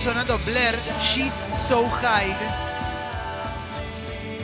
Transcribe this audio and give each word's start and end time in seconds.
sonando 0.00 0.38
Blair, 0.46 0.78
She's 1.02 1.46
So 1.68 1.86
High. 1.88 2.34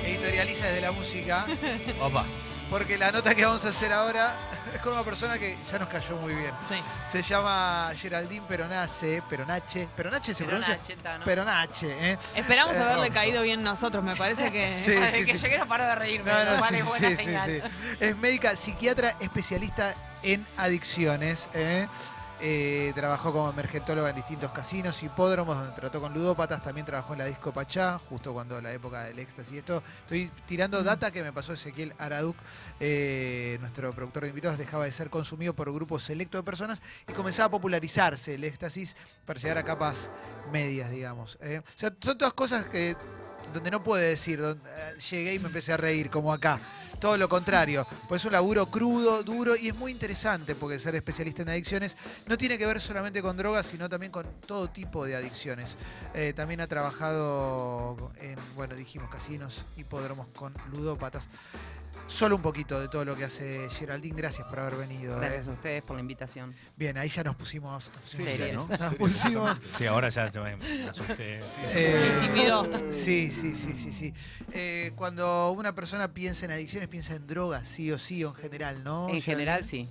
Editorializa 0.04 0.66
desde 0.66 0.80
la 0.82 0.92
música. 0.92 1.46
Opa. 2.00 2.24
Porque 2.68 2.98
la 2.98 3.12
nota 3.12 3.34
que 3.34 3.44
vamos 3.44 3.64
a 3.64 3.68
hacer 3.68 3.92
ahora 3.92 4.34
es 4.74 4.80
con 4.80 4.92
una 4.92 5.02
persona 5.04 5.38
que 5.38 5.56
ya 5.70 5.78
nos 5.78 5.88
cayó 5.88 6.16
muy 6.16 6.34
bien. 6.34 6.50
Sí. 6.68 6.74
Se 7.10 7.22
llama 7.22 7.90
Geraldine 7.96 8.44
Peronace, 8.46 9.22
Peronache. 9.30 9.88
¿Peronache 9.96 10.34
se 10.34 10.44
pronuncia? 10.44 10.74
Peronacheta, 10.74 11.18
¿no? 11.18 11.24
Peronache, 11.24 12.10
¿eh? 12.12 12.18
Esperamos 12.34 12.74
Eh, 12.74 12.82
haberle 12.82 13.08
no. 13.08 13.14
caído 13.14 13.42
bien 13.42 13.62
nosotros, 13.62 14.02
me 14.02 14.16
parece 14.16 14.50
que. 14.50 14.66
Sí, 14.66 14.94
sí, 15.12 15.24
que 15.24 15.32
sí. 15.34 15.38
yo 15.38 15.48
quiero 15.48 15.66
parar 15.66 15.88
de 15.90 15.94
reírme. 15.94 16.30
No, 16.30 16.44
no, 16.56 16.60
vale, 16.60 16.78
sí, 16.78 16.84
buena 16.88 17.08
sí, 17.10 17.16
sí, 17.16 17.24
señal. 17.24 17.62
sí. 17.62 17.96
Es 18.00 18.16
médica, 18.16 18.56
psiquiatra, 18.56 19.16
especialista 19.20 19.94
en 20.24 20.44
adicciones. 20.56 21.48
¿eh? 21.54 21.86
Eh, 22.40 22.92
trabajó 22.94 23.32
como 23.32 23.50
emergentóloga 23.50 24.10
en 24.10 24.16
distintos 24.16 24.50
casinos, 24.50 25.02
hipódromos, 25.02 25.56
donde 25.56 25.72
trató 25.74 26.00
con 26.00 26.12
ludópatas. 26.12 26.62
También 26.62 26.84
trabajó 26.84 27.14
en 27.14 27.20
la 27.20 27.24
disco 27.24 27.52
Pachá, 27.52 27.98
justo 27.98 28.34
cuando 28.34 28.60
la 28.60 28.72
época 28.72 29.04
del 29.04 29.18
éxtasis. 29.18 29.58
Esto 29.58 29.82
estoy 30.00 30.30
tirando 30.46 30.82
data 30.82 31.10
que 31.10 31.22
me 31.22 31.32
pasó 31.32 31.54
Ezequiel 31.54 31.94
Araduc, 31.98 32.36
eh, 32.78 33.56
nuestro 33.60 33.92
productor 33.92 34.24
de 34.24 34.28
invitados. 34.28 34.58
Dejaba 34.58 34.84
de 34.84 34.92
ser 34.92 35.08
consumido 35.08 35.54
por 35.54 35.72
grupos 35.72 36.02
selecto 36.02 36.36
de 36.36 36.42
personas 36.42 36.82
y 37.08 37.12
comenzaba 37.12 37.46
a 37.46 37.50
popularizarse 37.50 38.34
el 38.34 38.44
éxtasis 38.44 38.96
para 39.24 39.40
llegar 39.40 39.58
a 39.58 39.64
capas 39.64 40.10
medias, 40.52 40.90
digamos. 40.90 41.38
¿eh? 41.40 41.62
O 41.64 41.78
sea, 41.78 41.92
son 42.00 42.18
todas 42.18 42.34
cosas 42.34 42.66
que 42.66 42.96
donde 43.52 43.70
no 43.70 43.82
puede 43.82 44.08
decir, 44.08 44.40
donde, 44.40 44.68
eh, 44.68 44.98
llegué 45.10 45.34
y 45.34 45.38
me 45.38 45.46
empecé 45.46 45.72
a 45.72 45.76
reír, 45.76 46.10
como 46.10 46.32
acá. 46.32 46.60
Todo 47.00 47.16
lo 47.18 47.28
contrario, 47.28 47.86
pues 48.08 48.22
es 48.22 48.26
un 48.26 48.32
laburo 48.32 48.66
crudo, 48.66 49.22
duro 49.22 49.54
y 49.56 49.68
es 49.68 49.74
muy 49.74 49.92
interesante 49.92 50.54
porque 50.54 50.78
ser 50.78 50.94
especialista 50.94 51.42
en 51.42 51.50
adicciones 51.50 51.96
no 52.26 52.38
tiene 52.38 52.56
que 52.58 52.66
ver 52.66 52.80
solamente 52.80 53.20
con 53.22 53.36
drogas, 53.36 53.66
sino 53.66 53.88
también 53.88 54.10
con 54.12 54.26
todo 54.46 54.68
tipo 54.70 55.04
de 55.04 55.16
adicciones. 55.16 55.76
Eh, 56.14 56.32
también 56.34 56.60
ha 56.60 56.66
trabajado 56.66 58.12
en, 58.20 58.38
bueno, 58.54 58.74
dijimos, 58.74 59.10
casinos, 59.10 59.64
hipódromos 59.76 60.26
con 60.34 60.54
ludópatas. 60.72 61.28
Solo 62.08 62.36
un 62.36 62.42
poquito 62.42 62.80
de 62.80 62.86
todo 62.86 63.04
lo 63.04 63.16
que 63.16 63.24
hace 63.24 63.68
Geraldine, 63.68 64.16
gracias 64.16 64.46
por 64.46 64.60
haber 64.60 64.76
venido. 64.76 65.18
Gracias 65.18 65.48
eh. 65.48 65.50
a 65.50 65.52
ustedes 65.52 65.82
por 65.82 65.96
la 65.96 66.02
invitación. 66.02 66.54
Bien, 66.76 66.96
ahí 66.98 67.08
ya 67.08 67.24
nos 67.24 67.34
pusimos, 67.34 67.90
nos 67.92 68.02
pusimos 68.02 68.32
Serios. 68.32 68.66
serios. 68.66 68.80
Nos 68.80 68.94
pusimos 68.94 69.60
Sí, 69.76 69.86
ahora 69.86 70.08
ya 70.08 70.30
se 70.30 70.38
me 70.38 70.56
asusté. 70.88 71.40
eh, 71.72 72.20
Intimidó. 72.22 72.70
Sí, 72.92 73.32
sí, 73.32 73.56
sí, 73.56 73.72
sí, 73.72 73.92
sí. 73.92 74.14
Eh, 74.52 74.92
cuando 74.94 75.50
una 75.50 75.74
persona 75.74 76.06
piensa 76.14 76.44
en 76.44 76.52
adicciones, 76.52 76.85
piensa 76.88 77.14
en 77.16 77.26
drogas, 77.26 77.68
sí 77.68 77.90
o 77.92 77.98
sí, 77.98 78.24
o 78.24 78.28
en 78.30 78.34
general, 78.34 78.84
¿no? 78.84 79.08
En 79.08 79.20
general 79.22 79.64
sí. 79.64 79.88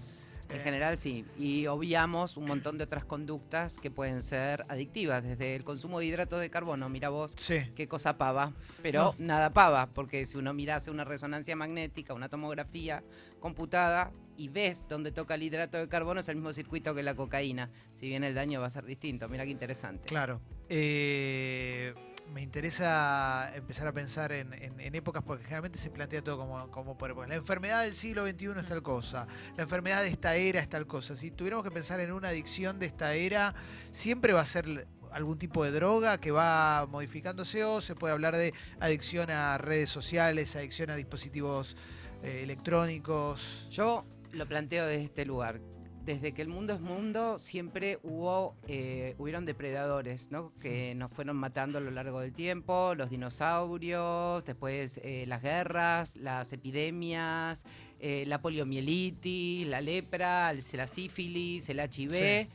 En 0.47 0.57
Eh. 0.57 0.63
general 0.63 0.95
sí. 0.95 1.25
Y 1.39 1.65
obviamos 1.65 2.37
un 2.37 2.45
montón 2.45 2.77
de 2.77 2.83
otras 2.83 3.03
conductas 3.03 3.77
que 3.77 3.89
pueden 3.89 4.21
ser 4.21 4.63
adictivas, 4.69 5.23
desde 5.23 5.55
el 5.55 5.63
consumo 5.63 5.99
de 5.99 6.05
hidratos 6.05 6.39
de 6.39 6.51
carbono, 6.51 6.87
mira 6.87 7.09
vos. 7.09 7.33
Sí. 7.35 7.57
Qué 7.75 7.87
cosa 7.87 8.17
pava, 8.19 8.53
pero 8.83 9.15
nada 9.17 9.51
pava, 9.53 9.87
porque 9.87 10.25
si 10.27 10.37
uno 10.37 10.53
mira 10.53 10.75
hace 10.75 10.91
una 10.91 11.03
resonancia 11.03 11.55
magnética, 11.55 12.13
una 12.13 12.29
tomografía 12.29 13.03
computada 13.39 14.11
y 14.37 14.49
ves 14.49 14.85
dónde 14.87 15.11
toca 15.11 15.33
el 15.35 15.41
hidrato 15.43 15.77
de 15.77 15.87
carbono, 15.89 16.19
es 16.19 16.27
el 16.29 16.35
mismo 16.35 16.53
circuito 16.53 16.93
que 16.93 17.01
la 17.01 17.15
cocaína. 17.15 17.71
Si 17.95 18.07
bien 18.07 18.23
el 18.23 18.35
daño 18.35 18.59
va 18.61 18.67
a 18.67 18.69
ser 18.69 18.85
distinto, 18.85 19.27
mira 19.29 19.45
qué 19.45 19.51
interesante. 19.51 20.05
Claro. 20.05 20.41
Eh, 20.69 21.93
me 22.33 22.41
interesa 22.41 23.51
empezar 23.55 23.87
a 23.87 23.93
pensar 23.93 24.31
en, 24.31 24.53
en- 24.53 24.79
en 24.79 24.95
épocas 24.95 25.23
porque 25.23 25.43
generalmente 25.43 25.77
se 25.79 25.89
plantea 25.89 26.21
todo 26.23 26.37
como, 26.37 26.69
como 26.71 26.97
por 26.97 27.09
épocas. 27.11 27.29
La 27.29 27.35
enfermedad 27.35 27.83
del 27.83 27.93
siglo 27.93 28.27
XXI 28.27 28.47
es 28.59 28.65
tal 28.65 28.83
cosa, 28.83 29.25
la 29.55 29.63
enfermedad 29.63 30.01
de 30.01 30.09
esta 30.09 30.35
era 30.35 30.59
es 30.59 30.67
tal 30.69 30.85
cosa. 30.87 31.15
Si 31.15 31.31
tuviéramos 31.31 31.63
que 31.63 31.71
pensar 31.71 31.99
en 32.01 32.11
una 32.11 32.29
adicción 32.29 32.77
de 32.79 32.87
esta 32.87 33.13
era, 33.13 33.53
siempre 33.91 34.33
va 34.33 34.41
a 34.41 34.45
ser 34.45 34.87
algún 35.11 35.37
tipo 35.37 35.63
de 35.63 35.71
droga 35.71 36.17
que 36.19 36.31
va 36.31 36.87
modificándose 36.89 37.63
o 37.63 37.79
se 37.79 37.95
puede 37.95 38.13
hablar 38.13 38.35
de 38.35 38.53
adicción 38.81 39.29
a 39.29 39.57
redes 39.57 39.89
sociales, 39.89 40.55
adicción 40.57 40.89
a 40.89 40.95
dispositivos 40.95 41.77
eh, 42.21 42.41
electrónicos. 42.43 43.67
Yo 43.69 44.03
lo 44.33 44.45
planteo 44.45 44.85
desde 44.85 45.05
este 45.05 45.25
lugar. 45.25 45.61
Desde 46.05 46.33
que 46.33 46.43
el 46.43 46.49
mundo 46.49 46.73
es 46.73 46.81
mundo, 46.81 47.39
siempre 47.39 47.97
hubo, 48.03 48.55
eh, 48.67 49.15
hubieron 49.17 49.43
depredadores, 49.45 50.29
¿no? 50.29 50.53
Que 50.59 50.93
nos 50.93 51.11
fueron 51.11 51.35
matando 51.35 51.79
a 51.79 51.81
lo 51.81 51.89
largo 51.89 52.19
del 52.19 52.31
tiempo, 52.31 52.93
los 52.95 53.09
dinosaurios, 53.09 54.45
después 54.45 54.99
eh, 55.03 55.25
las 55.27 55.41
guerras, 55.41 56.15
las 56.15 56.53
epidemias, 56.53 57.65
eh, 57.99 58.23
la 58.27 58.39
poliomielitis, 58.39 59.65
la 59.67 59.81
lepra, 59.81 60.51
el- 60.51 60.63
la 60.73 60.87
sífilis, 60.87 61.69
el 61.69 61.79
HIV. 61.79 62.11
Sí. 62.11 62.49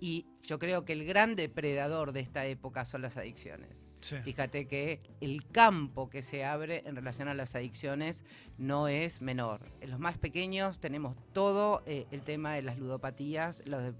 Y 0.00 0.26
yo 0.42 0.58
creo 0.58 0.84
que 0.84 0.92
el 0.92 1.04
gran 1.06 1.36
depredador 1.36 2.12
de 2.12 2.20
esta 2.20 2.44
época 2.46 2.84
son 2.84 3.00
las 3.02 3.16
adicciones. 3.16 3.89
Fíjate 4.22 4.66
que 4.66 5.00
el 5.20 5.46
campo 5.46 6.08
que 6.08 6.22
se 6.22 6.44
abre 6.44 6.82
en 6.86 6.96
relación 6.96 7.28
a 7.28 7.34
las 7.34 7.54
adicciones 7.54 8.24
no 8.56 8.88
es 8.88 9.20
menor. 9.20 9.60
En 9.80 9.90
los 9.90 10.00
más 10.00 10.16
pequeños 10.16 10.78
tenemos 10.80 11.16
todo 11.32 11.82
eh, 11.86 12.06
el 12.10 12.22
tema 12.22 12.54
de 12.54 12.62
las 12.62 12.78
ludopatías, 12.78 13.62
los, 13.66 13.82
de- 13.82 13.92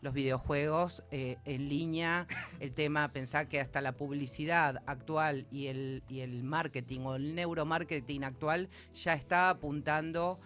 los 0.00 0.14
videojuegos 0.14 1.04
eh, 1.10 1.36
en 1.44 1.68
línea, 1.68 2.26
el 2.60 2.72
tema, 2.72 3.12
pensar 3.12 3.48
que 3.48 3.60
hasta 3.60 3.80
la 3.80 3.92
publicidad 3.92 4.82
actual 4.86 5.46
y 5.50 5.66
el, 5.66 6.02
y 6.08 6.20
el 6.20 6.42
marketing 6.42 7.00
o 7.00 7.14
el 7.16 7.34
neuromarketing 7.34 8.24
actual 8.24 8.68
ya 8.94 9.14
está 9.14 9.50
apuntando 9.50 10.38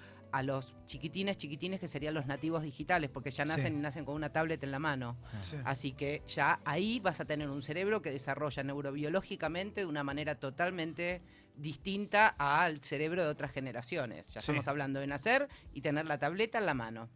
los 0.42 0.74
chiquitines, 0.86 1.36
chiquitines 1.36 1.80
que 1.80 1.88
serían 1.88 2.14
los 2.14 2.26
nativos 2.26 2.62
digitales, 2.62 3.10
porque 3.10 3.30
ya 3.30 3.44
nacen 3.44 3.72
Sí. 3.72 3.78
y 3.78 3.82
nacen 3.82 4.04
con 4.04 4.14
una 4.14 4.30
tablet 4.32 4.62
en 4.64 4.70
la 4.70 4.78
mano. 4.78 5.16
Sí. 5.42 5.56
Así 5.64 5.92
que 5.92 6.22
ya 6.28 6.60
ahí 6.64 7.00
vas 7.00 7.20
a 7.20 7.24
tener 7.24 7.48
un 7.50 7.62
cerebro 7.62 8.02
que 8.02 8.10
desarrolla 8.10 8.62
neurobiológicamente 8.62 9.80
de 9.82 9.86
una 9.86 10.04
manera 10.04 10.34
totalmente 10.36 11.22
distinta 11.56 12.28
al 12.38 12.80
cerebro 12.82 13.22
de 13.24 13.28
otras 13.28 13.50
generaciones. 13.52 14.28
Ya 14.28 14.40
Sí. 14.40 14.52
estamos 14.52 14.68
hablando 14.68 15.00
de 15.00 15.06
nacer 15.08 15.48
y 15.72 15.80
tener 15.80 16.06
la 16.06 16.18
tableta 16.18 16.58
en 16.58 16.66
la 16.66 16.74
mano. 16.74 17.08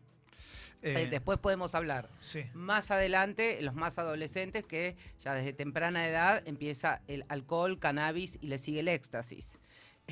Eh, 0.85 1.05
Eh, 1.05 1.07
después 1.09 1.39
podemos 1.39 1.77
hablar 1.77 2.09
sí. 2.21 2.43
más 2.55 2.91
adelante, 2.91 3.63
los 3.63 3.75
más 3.75 3.99
adolescentes, 3.99 4.65
que 4.65 4.97
ya 5.21 5.33
desde 5.33 5.53
temprana 5.53 6.09
edad 6.09 6.43
empieza 6.45 7.03
el 7.07 7.25
alcohol, 7.29 7.79
cannabis 7.79 8.37
y 8.41 8.49
le 8.49 8.59
sigue 8.59 8.81
el 8.81 8.89
éxtasis. 8.89 9.59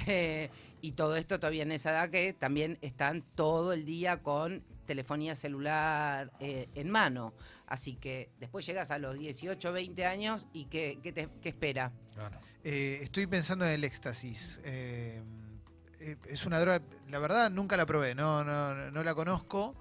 Eh, 0.06 0.50
y 0.82 0.92
todo 0.92 1.16
esto 1.16 1.38
todavía 1.38 1.62
en 1.62 1.72
esa 1.72 1.90
edad 1.90 2.10
que 2.10 2.32
también 2.32 2.78
están 2.80 3.22
todo 3.34 3.72
el 3.72 3.84
día 3.84 4.22
con 4.22 4.62
telefonía 4.86 5.36
celular 5.36 6.32
eh, 6.40 6.68
en 6.74 6.90
mano. 6.90 7.34
Así 7.66 7.94
que 7.96 8.30
después 8.40 8.64
llegas 8.66 8.90
a 8.90 8.98
los 8.98 9.18
18, 9.18 9.72
20 9.72 10.04
años 10.06 10.46
y 10.52 10.64
¿qué, 10.66 10.98
qué 11.02 11.12
te 11.12 11.28
qué 11.42 11.50
espera? 11.50 11.92
Eh, 12.64 12.98
estoy 13.02 13.26
pensando 13.26 13.64
en 13.66 13.72
el 13.72 13.84
éxtasis. 13.84 14.60
Es 16.28 16.46
una 16.46 16.58
droga, 16.60 16.80
la 17.10 17.18
verdad 17.18 17.50
nunca 17.50 17.76
la 17.76 17.84
probé, 17.84 18.14
no, 18.14 18.42
no, 18.42 18.90
no- 18.90 19.04
la 19.04 19.14
conozco, 19.14 19.74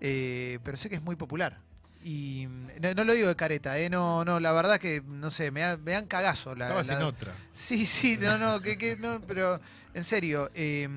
pero 0.00 0.76
sé 0.76 0.88
que 0.88 0.94
es 0.96 1.02
muy 1.02 1.14
popular. 1.14 1.60
Y 2.02 2.46
mm, 2.46 2.68
no, 2.80 2.94
no 2.94 3.04
lo 3.04 3.12
digo 3.12 3.28
de 3.28 3.36
careta, 3.36 3.78
eh, 3.78 3.90
no, 3.90 4.24
no, 4.24 4.38
la 4.40 4.52
verdad 4.52 4.78
que 4.78 5.02
no 5.04 5.30
sé, 5.30 5.50
me, 5.50 5.76
me 5.78 5.92
dan 5.92 6.06
cagazo. 6.06 6.54
La, 6.54 6.66
Estabas 6.66 6.86
la- 6.88 6.94
en 6.94 7.02
otra. 7.02 7.34
Sí, 7.52 7.86
sí, 7.86 8.16
no, 8.20 8.38
no, 8.38 8.60
que, 8.60 8.78
que 8.78 8.96
no, 8.96 9.20
pero 9.26 9.60
en 9.94 10.04
serio, 10.04 10.50
eh, 10.54 10.88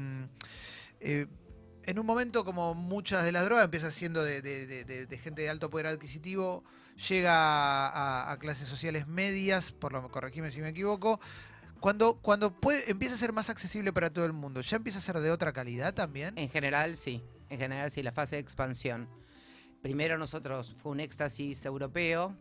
eh, 1.00 1.25
en 1.85 2.00
un 2.00 2.06
momento 2.06 2.45
como 2.45 2.75
muchas 2.75 3.23
de 3.23 3.31
las 3.31 3.44
drogas 3.45 3.66
empieza 3.66 3.89
siendo 3.91 4.23
de, 4.23 4.41
de- 4.41 4.67
de- 4.67 4.85
de- 4.85 5.06
de 5.07 5.17
gente 5.17 5.41
de 5.41 5.50
alto 5.50 5.69
poder 5.69 5.88
adquisitivo, 5.88 6.63
llega 7.09 7.33
a, 7.88 8.31
a 8.31 8.38
clases 8.38 8.69
sociales 8.69 9.07
medias, 9.07 9.72
por 9.72 9.91
lo 9.94 10.07
corregime 10.12 10.51
si 10.51 10.62
me 10.62 10.69
equivoco. 10.69 11.19
Cuando, 11.79 12.19
cuando 12.22 12.53
puede, 12.53 12.91
empieza 12.91 13.16
a 13.16 13.18
ser 13.18 13.33
más 13.33 13.50
accesible 13.50 13.91
para 13.91 14.12
todo 14.12 14.25
el 14.28 14.33
mundo, 14.33 14.62
¿ya 14.62 14.78
empieza 14.78 15.00
a 15.00 15.01
ser 15.01 15.18
de 15.19 15.31
otra 15.31 15.51
calidad 15.51 15.95
también? 15.95 16.38
En 16.38 16.47
general 16.50 16.95
sí, 16.95 17.23
en 17.50 17.57
general 17.57 17.89
sí, 17.89 18.03
la 18.03 18.12
fase 18.12 18.35
de 18.35 18.41
expansión. 18.41 19.09
Primero 19.81 20.18
nosotros 20.18 20.75
fue 20.81 20.92
un 20.92 21.00
éxtasis 21.00 21.66
europeo, 21.66 22.36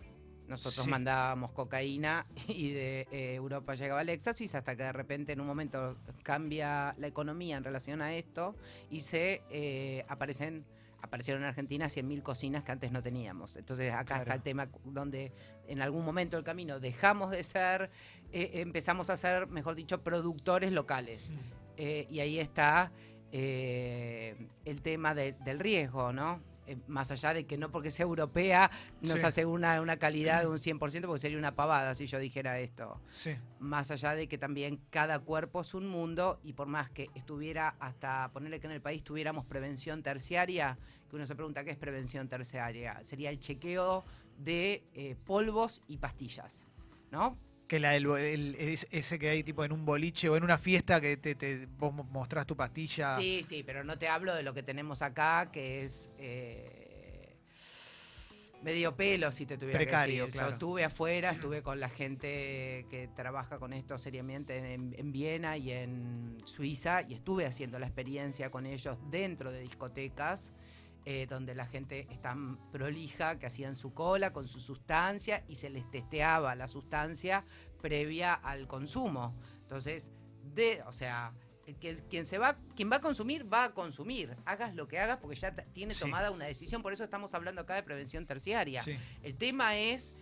nosotros 0.47 0.85
Sí. 0.85 0.91
mandábamos 0.91 1.53
cocaína 1.53 2.27
y 2.49 2.73
de 2.73 3.07
eh, 3.11 3.35
Europa 3.35 3.75
llegaba 3.75 4.03
el 4.03 4.09
éxtasis 4.11 4.55
hasta 4.55 4.77
que 4.77 4.83
de 4.83 4.93
repente 4.93 5.33
en 5.33 5.41
un 5.41 5.47
momento 5.47 5.97
cambia 6.23 6.95
la 6.99 7.07
economía 7.07 7.57
en 7.57 7.65
relación 7.65 8.03
a 8.03 8.15
esto 8.15 8.57
y 8.91 9.01
se 9.03 9.43
eh, 9.51 10.05
aparecen 10.09 10.65
aparecieron 11.03 11.43
en 11.45 11.49
Argentina 11.49 11.87
100.000 11.87 12.21
cocinas 12.23 12.63
que 12.63 12.73
antes 12.73 12.93
no 12.93 13.03
teníamos. 13.03 13.57
Entonces 13.57 13.91
acá 13.91 14.05
Claro. 14.05 14.21
está 14.23 14.35
el 14.35 14.43
tema 14.43 14.69
donde 14.85 15.33
en 15.67 15.81
algún 15.81 16.05
momento 16.05 16.37
del 16.37 16.45
camino 16.45 16.79
dejamos 16.79 17.31
de 17.31 17.43
ser, 17.43 17.91
eh, 18.33 18.51
empezamos 18.57 19.09
a 19.09 19.17
ser, 19.17 19.47
mejor 19.47 19.77
dicho, 19.77 20.03
productores 20.03 20.73
locales. 20.73 21.31
Eh, 21.79 22.07
y 22.11 22.21
ahí 22.21 22.39
está 22.39 22.93
eh, 23.33 24.37
el 24.67 24.83
tema 24.83 25.15
de- 25.15 25.33
del 25.33 25.59
riesgo, 25.59 26.13
¿no? 26.13 26.43
Eh, 26.67 26.77
más 26.87 27.11
allá 27.11 27.35
de 27.35 27.47
que 27.47 27.57
no 27.59 27.71
porque 27.71 27.91
sea 27.91 28.05
europea 28.05 28.71
nos 29.01 29.21
Sí. 29.21 29.27
asegura 29.27 29.81
una 29.81 29.97
calidad 29.99 30.43
de 30.43 30.49
un 30.49 30.59
100%, 30.59 30.79
porque 31.07 31.19
sería 31.21 31.39
una 31.39 31.55
pavada 31.57 31.95
si 31.95 32.07
yo 32.07 32.19
dijera 32.19 32.59
esto. 32.61 33.01
Sí. 33.11 33.35
Más 33.59 33.91
allá 33.91 34.15
de 34.15 34.29
que 34.29 34.39
también 34.39 34.81
cada 34.91 35.19
cuerpo 35.19 35.61
es 35.63 35.75
un 35.75 35.89
mundo 35.89 36.41
y 36.45 36.53
por 36.53 36.67
más 36.69 36.91
que 36.91 37.09
estuviera 37.15 37.75
hasta 37.81 38.31
ponerle 38.33 38.61
que 38.61 38.67
en 38.67 38.73
el 38.73 38.81
país 38.83 39.03
tuviéramos 39.05 39.45
prevención 39.47 40.03
terciaria, 40.03 40.79
que 41.09 41.17
uno 41.17 41.27
se 41.27 41.35
pregunta 41.35 41.65
qué 41.65 41.71
es 41.71 41.79
prevención 41.79 42.29
terciaria, 42.29 43.01
sería 43.03 43.31
el 43.31 43.41
chequeo 43.41 44.05
de 44.39 44.85
eh, 44.95 45.17
polvos 45.27 45.83
y 45.89 45.99
pastillas, 45.99 46.69
¿no? 47.11 47.37
Que 47.71 47.79
la 47.79 47.93
del 47.93 48.05
el- 48.17 48.55
es- 48.57 48.89
ese 48.91 49.17
que 49.17 49.29
hay 49.31 49.45
tipo 49.45 49.63
en 49.65 49.71
un 49.71 49.85
boliche 49.85 50.29
o 50.29 50.37
en 50.37 50.43
una 50.43 50.59
fiesta 50.59 51.01
que 51.01 51.17
te, 51.17 51.37
te- 51.37 51.67
vos 51.79 51.95
mo- 51.95 52.03
mostrás 52.03 52.45
tu 52.45 52.57
pastilla. 52.57 53.17
Sí, 53.17 53.45
sí, 53.49 53.63
pero 53.63 53.85
no 53.85 53.97
te 53.97 54.09
hablo 54.09 54.35
de 54.35 54.43
lo 54.43 54.53
que 54.55 54.65
tenemos 54.65 55.03
acá, 55.03 55.51
que 55.53 55.85
es 55.85 56.11
eh, 56.19 57.37
medio 58.65 58.97
pelo, 58.97 59.31
si 59.31 59.47
te 59.47 59.57
tuviera 59.57 59.79
Precario, 59.79 60.15
que 60.15 60.21
decir. 60.23 60.33
claro. 60.33 60.49
Yo 60.49 60.53
estuve 60.55 60.85
afuera, 60.85 61.31
estuve 61.31 61.63
con 61.63 61.79
la 61.79 61.89
gente 61.89 62.87
que 62.91 63.09
trabaja 63.15 63.61
con 63.61 63.73
esto 63.73 63.97
seriamente 63.99 64.75
en, 64.75 64.93
en 64.99 65.13
Viena 65.13 65.57
y 65.57 65.71
en 65.71 66.39
Suiza, 66.47 67.03
y 67.09 67.15
estuve 67.15 67.47
haciendo 67.47 67.79
la 67.79 67.87
experiencia 67.87 68.51
con 68.51 68.67
ellos 68.67 68.99
dentro 69.13 69.53
de 69.53 69.61
discotecas. 69.61 70.53
Eh, 71.05 71.27
donde 71.29 71.55
la 71.55 71.67
gente 71.67 72.07
es 72.11 72.21
tan 72.21 72.59
prolija 72.71 73.39
que 73.39 73.47
hacían 73.47 73.75
su 73.75 73.93
cola 73.95 74.33
con 74.33 74.47
su 74.49 74.61
sustancia 74.61 75.45
y 75.49 75.55
se 75.57 75.71
les 75.71 75.91
testeaba 75.91 76.55
la 76.55 76.69
sustancia 76.69 77.45
previa 77.81 78.35
al 78.35 78.67
consumo. 78.67 79.35
Entonces, 79.63 80.13
de, 80.43 80.83
o 80.87 80.93
sea, 80.93 81.33
quien 82.09 82.27
se 82.27 82.39
va, 82.39 82.59
quien 82.75 82.91
va 82.91 82.97
a 82.97 83.01
consumir, 83.01 83.51
va 83.51 83.65
a 83.65 83.75
consumir. 83.75 84.37
Hagas 84.45 84.75
lo 84.75 84.89
que 84.89 84.99
hagas 84.99 85.19
porque 85.19 85.37
ya 85.37 85.55
tiene 85.55 85.95
Sí. 85.95 86.01
tomada 86.01 86.31
una 86.31 86.47
decisión. 86.47 86.83
Por 86.83 86.93
eso 86.93 87.05
estamos 87.05 87.33
hablando 87.35 87.61
acá 87.63 87.75
de 87.77 87.83
prevención 87.83 88.27
terciaria. 88.27 88.83
Sí. 88.83 88.97
El 89.23 89.37
tema 89.37 89.77
es 89.77 90.13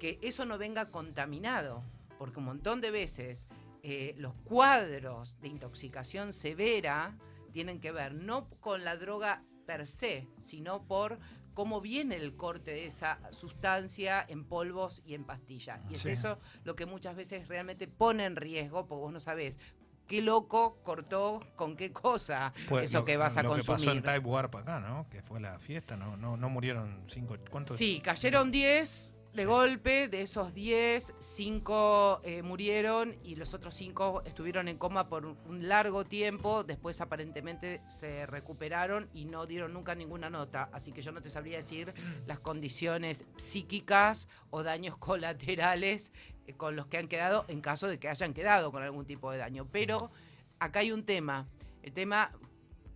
que 0.00 0.18
eso 0.22 0.44
no 0.44 0.58
venga 0.58 0.90
contaminado, 0.90 1.84
porque 2.18 2.38
un 2.40 2.46
montón 2.46 2.80
de 2.80 2.90
veces 2.90 3.46
eh, 3.84 4.14
los 4.18 4.34
cuadros 4.44 5.40
de 5.40 5.48
intoxicación 5.48 6.32
severa 6.32 7.16
tienen 7.52 7.80
que 7.80 7.92
ver 7.92 8.12
no 8.12 8.48
con 8.60 8.84
la 8.84 8.96
droga 8.96 9.42
per 9.68 9.86
se, 9.86 10.26
sino 10.38 10.82
por 10.84 11.18
cómo 11.52 11.82
viene 11.82 12.16
el 12.16 12.34
corte 12.36 12.70
de 12.70 12.86
esa 12.86 13.18
sustancia 13.32 14.24
en 14.26 14.44
polvos 14.44 15.02
y 15.04 15.12
en 15.12 15.24
pastillas. 15.24 15.78
Y 15.90 15.94
es 15.94 16.06
eso 16.06 16.38
lo 16.64 16.74
que 16.74 16.86
muchas 16.86 17.14
veces 17.14 17.46
realmente 17.48 17.86
pone 17.86 18.24
en 18.24 18.34
riesgo, 18.36 18.86
porque 18.86 19.02
vos 19.02 19.12
no 19.12 19.20
sabés 19.20 19.58
qué 20.06 20.22
loco 20.22 20.78
cortó 20.82 21.40
con 21.54 21.76
qué 21.76 21.92
cosa 21.92 22.54
Pues 22.66 22.86
eso 22.86 23.00
lo- 23.00 23.04
que 23.04 23.18
vas 23.18 23.36
a 23.36 23.42
lo 23.42 23.50
que 23.56 23.58
pasó 23.58 23.72
en 23.72 23.76
consumir. 23.98 24.02
Type 24.04 24.26
Warp 24.26 24.54
acá, 24.54 24.80
¿no? 24.80 25.06
Que 25.10 25.20
fue 25.20 25.38
la 25.38 25.58
fiesta, 25.58 25.98
¿no? 25.98 26.16
No, 26.16 26.38
no 26.38 26.48
murieron 26.48 27.02
cinco. 27.08 27.36
¿Cuántos? 27.50 27.76
Sí, 27.76 28.00
cayeron 28.02 28.50
10 28.50 29.12
de 29.38 29.46
golpe, 29.46 30.08
de 30.08 30.22
esos 30.22 30.52
10, 30.52 31.14
5 31.16 32.22
murieron 32.42 33.16
y 33.22 33.36
los 33.36 33.54
otros 33.54 33.72
5 33.74 34.24
estuvieron 34.26 34.66
en 34.66 34.78
coma 34.78 35.08
por 35.08 35.26
un 35.26 35.68
largo 35.68 36.04
tiempo, 36.04 36.64
después 36.64 37.00
aparentemente 37.00 37.80
se 37.86 38.26
recuperaron 38.26 39.08
y 39.12 39.26
no 39.26 39.46
dieron 39.46 39.72
nunca 39.72 39.94
ninguna 39.94 40.28
nota, 40.28 40.68
así 40.72 40.90
que 40.90 41.02
yo 41.02 41.12
no 41.12 41.22
te 41.22 41.30
sabría 41.30 41.58
decir 41.58 41.94
las 42.26 42.40
condiciones 42.40 43.26
psíquicas 43.36 44.26
o 44.50 44.64
daños 44.64 44.96
colaterales 44.98 46.10
eh, 46.48 46.54
con 46.54 46.74
los 46.74 46.88
que 46.88 46.98
han 46.98 47.06
quedado 47.06 47.44
en 47.46 47.60
caso 47.60 47.86
de 47.86 48.00
que 48.00 48.08
hayan 48.08 48.34
quedado 48.34 48.72
con 48.72 48.82
algún 48.82 49.06
tipo 49.06 49.30
de 49.30 49.38
daño. 49.38 49.68
Pero 49.70 50.10
acá 50.58 50.80
hay 50.80 50.90
un 50.90 51.04
tema, 51.04 51.46
el 51.84 51.92
tema 51.92 52.32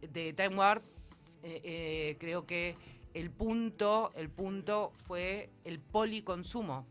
de 0.01 0.33
Time 0.33 0.57
Warp, 0.57 0.83
eh, 1.45 1.61
eh, 1.63 2.17
creo 2.19 2.47
que 2.47 2.77
el 3.15 3.31
punto, 3.31 4.13
el 4.15 4.31
punto 4.31 4.93
fue 5.07 5.51
el 5.65 5.79
policonsumo 5.81 6.87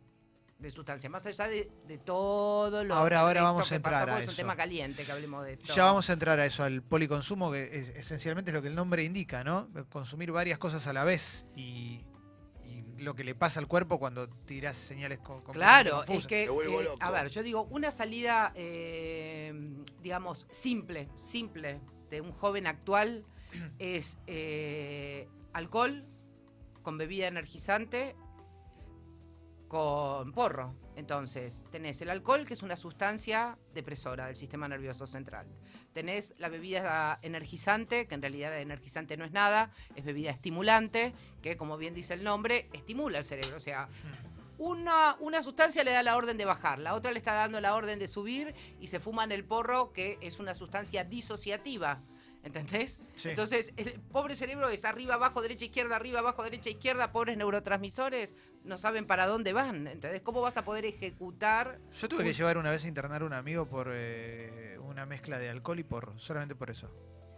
de 0.59 0.69
sustancia, 0.69 1.09
más 1.09 1.25
allá 1.25 1.47
de, 1.47 1.71
de 1.88 1.97
todo 1.97 2.83
lo 2.83 2.94
Ahora- 2.94 3.21
ahora 3.21 3.41
vamos 3.41 3.71
a 3.71 3.75
entrar 3.75 3.94
pasó, 3.94 4.03
a 4.03 4.13
porque 4.13 4.23
es 4.25 4.27
un 4.27 4.33
eso. 4.33 4.41
tema 4.44 4.56
caliente 4.56 5.03
que 5.03 5.12
hablemos 5.12 5.44
de 5.44 5.53
esto. 5.53 5.73
Ya 5.73 5.85
vamos 5.85 6.07
a 6.09 6.13
entrar 6.13 6.39
a 6.39 6.45
eso, 6.45 6.63
al 6.63 6.83
policonsumo, 6.83 7.51
que 7.51 7.63
es- 7.63 7.89
esencialmente 7.89 8.51
es 8.51 8.56
lo 8.56 8.62
que 8.62 8.68
el 8.68 8.75
nombre 8.75 9.03
indica, 9.03 9.44
¿no? 9.44 9.68
Consumir 9.89 10.31
varias 10.31 10.59
cosas 10.59 10.85
a 10.85 10.94
la 10.94 11.03
vez 11.03 11.47
y, 11.56 12.06
y 12.63 12.83
lo 13.00 13.15
que 13.15 13.24
le 13.24 13.33
pasa 13.33 13.59
al 13.59 13.67
cuerpo 13.67 13.97
cuando 13.97 14.29
tiras 14.29 14.77
señales 14.77 15.17
con 15.17 15.41
Claro, 15.41 16.03
es 16.03 16.27
que, 16.27 16.44
eh, 16.44 16.88
a 17.00 17.09
ver, 17.09 17.31
yo 17.31 17.41
digo, 17.41 17.63
una 17.71 17.89
salida, 17.89 18.51
eh, 18.56 19.51
digamos, 20.03 20.45
simple, 20.51 21.09
simple 21.17 21.81
de 22.12 22.21
un 22.21 22.33
joven 22.33 22.67
actual 22.67 23.25
es 23.79 24.19
eh, 24.27 25.27
alcohol 25.53 26.06
con 26.81 26.98
bebida 26.98 27.27
energizante 27.27 28.15
con 29.68 30.33
porro. 30.33 30.75
Entonces, 30.98 31.62
tenés 31.71 32.01
el 32.01 32.09
alcohol, 32.09 32.45
que 32.45 32.53
es 32.53 32.62
una 32.62 32.75
sustancia 32.75 33.57
depresora 33.74 34.27
del 34.27 34.36
sistema 34.36 34.68
nervioso 34.68 35.07
central. 35.07 35.48
Tenés 35.94 36.33
la 36.38 36.50
bebida 36.50 37.19
energizante, 37.21 38.06
que 38.06 38.15
en 38.15 38.21
realidad 38.21 38.59
energizante 38.59 39.15
no 39.15 39.24
es 39.24 39.31
nada, 39.31 39.71
es 39.95 40.03
bebida 40.03 40.31
estimulante, 40.31 41.13
que 41.42 41.56
como 41.56 41.77
bien 41.77 41.94
dice 41.94 42.13
el 42.13 42.25
nombre, 42.25 42.69
estimula 42.74 43.19
el 43.19 43.24
cerebro. 43.24 43.56
O 43.56 43.62
sea, 43.62 43.88
una, 44.57 45.15
una 45.21 45.42
sustancia 45.42 45.86
le 45.86 45.92
da 45.92 46.03
la 46.03 46.18
orden 46.18 46.38
de 46.38 46.44
bajar, 46.44 46.77
la 46.77 46.94
otra 46.94 47.12
le 47.12 47.19
está 47.19 47.33
dando 47.33 47.62
la 47.62 47.74
orden 47.74 47.98
de 47.98 48.09
subir 48.09 48.53
y 48.81 48.88
se 48.88 49.00
fuman 49.00 49.31
el 49.31 49.45
porro, 49.45 49.94
que 49.94 50.18
es 50.19 50.39
una 50.39 50.53
sustancia 50.53 51.06
disociativa. 51.06 52.01
¿Entendés? 52.43 52.99
Sí. 53.15 53.29
Entonces, 53.29 53.71
el 53.77 53.99
pobre 54.11 54.35
cerebro 54.35 54.69
es 54.69 54.83
arriba, 54.85 55.15
abajo, 55.15 55.41
derecha, 55.41 55.65
izquierda, 55.65 55.95
arriba, 55.95 56.19
abajo, 56.19 56.43
derecha, 56.43 56.69
izquierda. 56.69 57.11
Pobres 57.11 57.38
neurotransmisores 57.38 58.35
no 58.63 58.77
saben 58.77 59.05
para 59.05 59.27
dónde 59.27 59.53
van. 59.53 59.88
¿Entendés? 59.88 60.21
¿Cómo 60.21 60.41
vas 60.41 60.57
a 60.57 60.65
poder 60.65 60.85
ejecutar? 60.85 61.79
Yo 61.93 62.09
tuve 62.09 62.23
que 62.23 62.33
llevar 62.33 62.57
una 62.57 62.71
vez 62.71 62.83
a 62.85 62.88
internar 62.88 63.21
a 63.21 63.25
un 63.25 63.33
amigo 63.33 63.67
por 63.67 63.91
eh, 63.93 64.77
una 64.79 65.05
mezcla 65.05 65.38
de 65.38 65.49
alcohol 65.49 65.79
y 65.79 65.83
porro, 65.83 66.17
solamente 66.17 66.55
por 66.55 66.71
eso. 66.71 66.89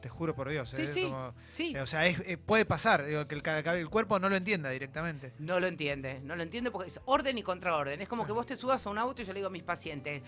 Te 0.04 0.10
juro 0.10 0.36
por 0.36 0.50
Dios. 0.50 0.70
Sí, 0.70 0.82
eh, 0.82 0.88
sí. 0.88 1.04
como- 1.04 1.34
Sí. 1.50 1.74
eh, 1.74 1.80
o 1.80 1.88
sea, 1.88 2.06
es- 2.06 2.20
eh, 2.28 2.36
puede 2.38 2.66
pasar, 2.66 3.06
digo, 3.06 3.26
que 3.26 3.36
el, 3.36 3.42
el 3.78 3.90
cuerpo 3.90 4.20
no 4.20 4.28
lo 4.28 4.36
entienda 4.36 4.70
directamente. 4.70 5.32
No 5.40 5.62
lo 5.62 5.68
entiende, 5.68 6.20
no 6.20 6.36
lo 6.36 6.44
entiende 6.44 6.72
porque 6.72 6.90
es 6.90 7.00
orden 7.06 7.38
y 7.38 7.42
contraorden. 7.44 8.02
Es 8.02 8.10
como 8.10 8.26
que 8.26 8.34
vos 8.34 8.46
te 8.46 8.58
subas 8.58 8.86
a 8.86 8.90
un 8.90 8.98
auto 8.98 9.22
y 9.22 9.26
yo 9.26 9.32
le 9.32 9.40
digo 9.40 9.48
a 9.48 9.50
mis 9.50 9.64
pacientes, 9.64 10.22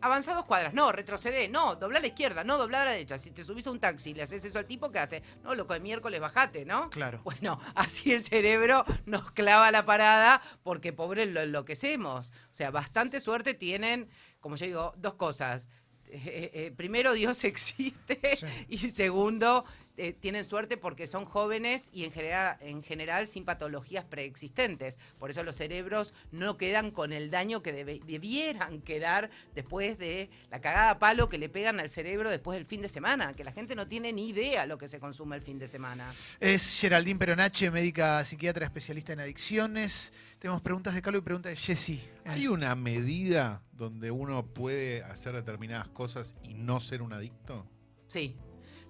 avanza 0.00 0.32
dos 0.34 0.46
cuadras, 0.46 0.72
no, 0.72 0.90
retrocede, 0.90 1.48
no, 1.48 1.76
dobla 1.76 1.98
a 1.98 2.00
la 2.00 2.06
izquierda, 2.06 2.44
no, 2.44 2.56
dobla 2.56 2.80
a 2.82 2.84
la 2.86 2.90
derecha. 2.92 3.18
Si 3.18 3.30
te 3.30 3.44
subís 3.44 3.66
a 3.66 3.70
un 3.72 3.78
taxi 3.80 4.10
y 4.10 4.14
le 4.14 4.22
haces 4.22 4.42
eso 4.44 4.58
al 4.58 4.64
tipo, 4.66 4.90
¿qué 4.90 4.98
hace? 5.00 5.22
No, 5.42 5.54
loco, 5.54 5.74
de 5.74 5.80
miércoles 5.80 6.18
bajate, 6.20 6.64
¿no? 6.64 6.88
Claro. 6.90 7.20
Bueno, 7.24 7.58
así 7.74 8.12
el 8.12 8.22
cerebro 8.22 8.84
nos 9.04 9.32
clava 9.32 9.70
la 9.70 9.84
parada 9.84 10.40
porque 10.62 10.92
pobre 10.94 11.26
lo 11.26 11.40
enloquecemos. 11.40 12.30
O 12.50 12.54
sea, 12.54 12.70
bastante 12.70 13.20
suerte 13.20 13.52
tienen, 13.54 14.08
como 14.40 14.56
yo 14.56 14.66
digo, 14.66 14.94
dos 14.96 15.14
cosas. 15.14 15.68
Eh, 16.10 16.50
eh, 16.54 16.72
primero, 16.76 17.12
Dios 17.12 17.44
existe 17.44 18.36
Sí. 18.36 18.46
y 18.68 18.78
segundo, 18.90 19.64
eh, 19.98 20.12
tienen 20.14 20.44
suerte 20.44 20.76
porque 20.76 21.06
son 21.06 21.24
jóvenes 21.26 21.90
y 21.92 22.04
en 22.04 22.12
general, 22.12 22.56
en 22.60 22.82
general 22.82 23.26
sin 23.26 23.44
patologías 23.44 24.04
preexistentes. 24.04 24.98
Por 25.18 25.30
eso 25.30 25.42
los 25.42 25.56
cerebros 25.56 26.14
no 26.30 26.56
quedan 26.56 26.90
con 26.90 27.12
el 27.12 27.30
daño 27.30 27.62
que 27.62 27.72
debe- 27.74 28.00
debieran 28.06 28.80
quedar 28.80 29.30
después 29.54 29.98
de 29.98 30.30
la 30.50 30.60
cagada 30.60 30.90
a 30.90 30.98
palo 30.98 31.28
que 31.28 31.38
le 31.38 31.48
pegan 31.48 31.80
al 31.80 31.88
cerebro 31.88 32.30
después 32.30 32.56
del 32.56 32.66
fin 32.66 32.80
de 32.82 32.88
semana, 32.88 33.34
que 33.34 33.44
la 33.44 33.52
gente 33.52 33.74
no 33.74 33.86
tiene 33.88 34.12
ni 34.12 34.28
idea 34.28 34.64
lo 34.66 34.78
que 34.78 34.88
se 34.88 35.00
consume 35.00 35.36
el 35.36 35.42
fin 35.42 35.58
de 35.58 35.68
semana. 35.68 36.10
Es 36.40 36.80
Geraldine 36.80 37.18
Peronache, 37.18 37.70
médica 37.70 38.24
psiquiatra 38.24 38.64
especialista 38.66 39.12
en 39.12 39.20
adicciones. 39.20 40.12
Tenemos 40.38 40.62
preguntas 40.62 40.94
de 40.94 41.02
Carlos 41.02 41.22
y 41.22 41.24
preguntas 41.24 41.50
de 41.50 41.56
Jessy. 41.56 42.00
¿Hay 42.24 42.46
una 42.46 42.74
medida 42.74 43.62
donde 43.72 44.10
uno 44.10 44.46
puede 44.46 45.02
hacer 45.02 45.34
determinadas 45.34 45.88
cosas 45.88 46.36
y 46.44 46.54
no 46.54 46.80
ser 46.80 47.02
un 47.02 47.12
adicto? 47.12 47.66
Sí. 48.06 48.36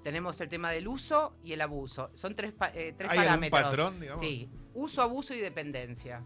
Tenemos 0.03 0.41
el 0.41 0.49
tema 0.49 0.71
del 0.71 0.89
uso 0.89 1.37
y 1.43 1.53
el 1.53 1.61
abuso. 1.61 2.11
Son 2.15 2.35
tres, 2.35 2.55
eh, 2.75 2.95
tres 2.97 3.11
¿Hay 3.11 3.19
algún 3.19 3.51
parámetros. 3.51 3.63
patrón, 3.63 4.01
digamos? 4.01 4.21
Sí, 4.21 4.49
uso, 4.75 5.03
abuso 5.03 5.35
y 5.35 5.39
dependencia. 5.41 6.23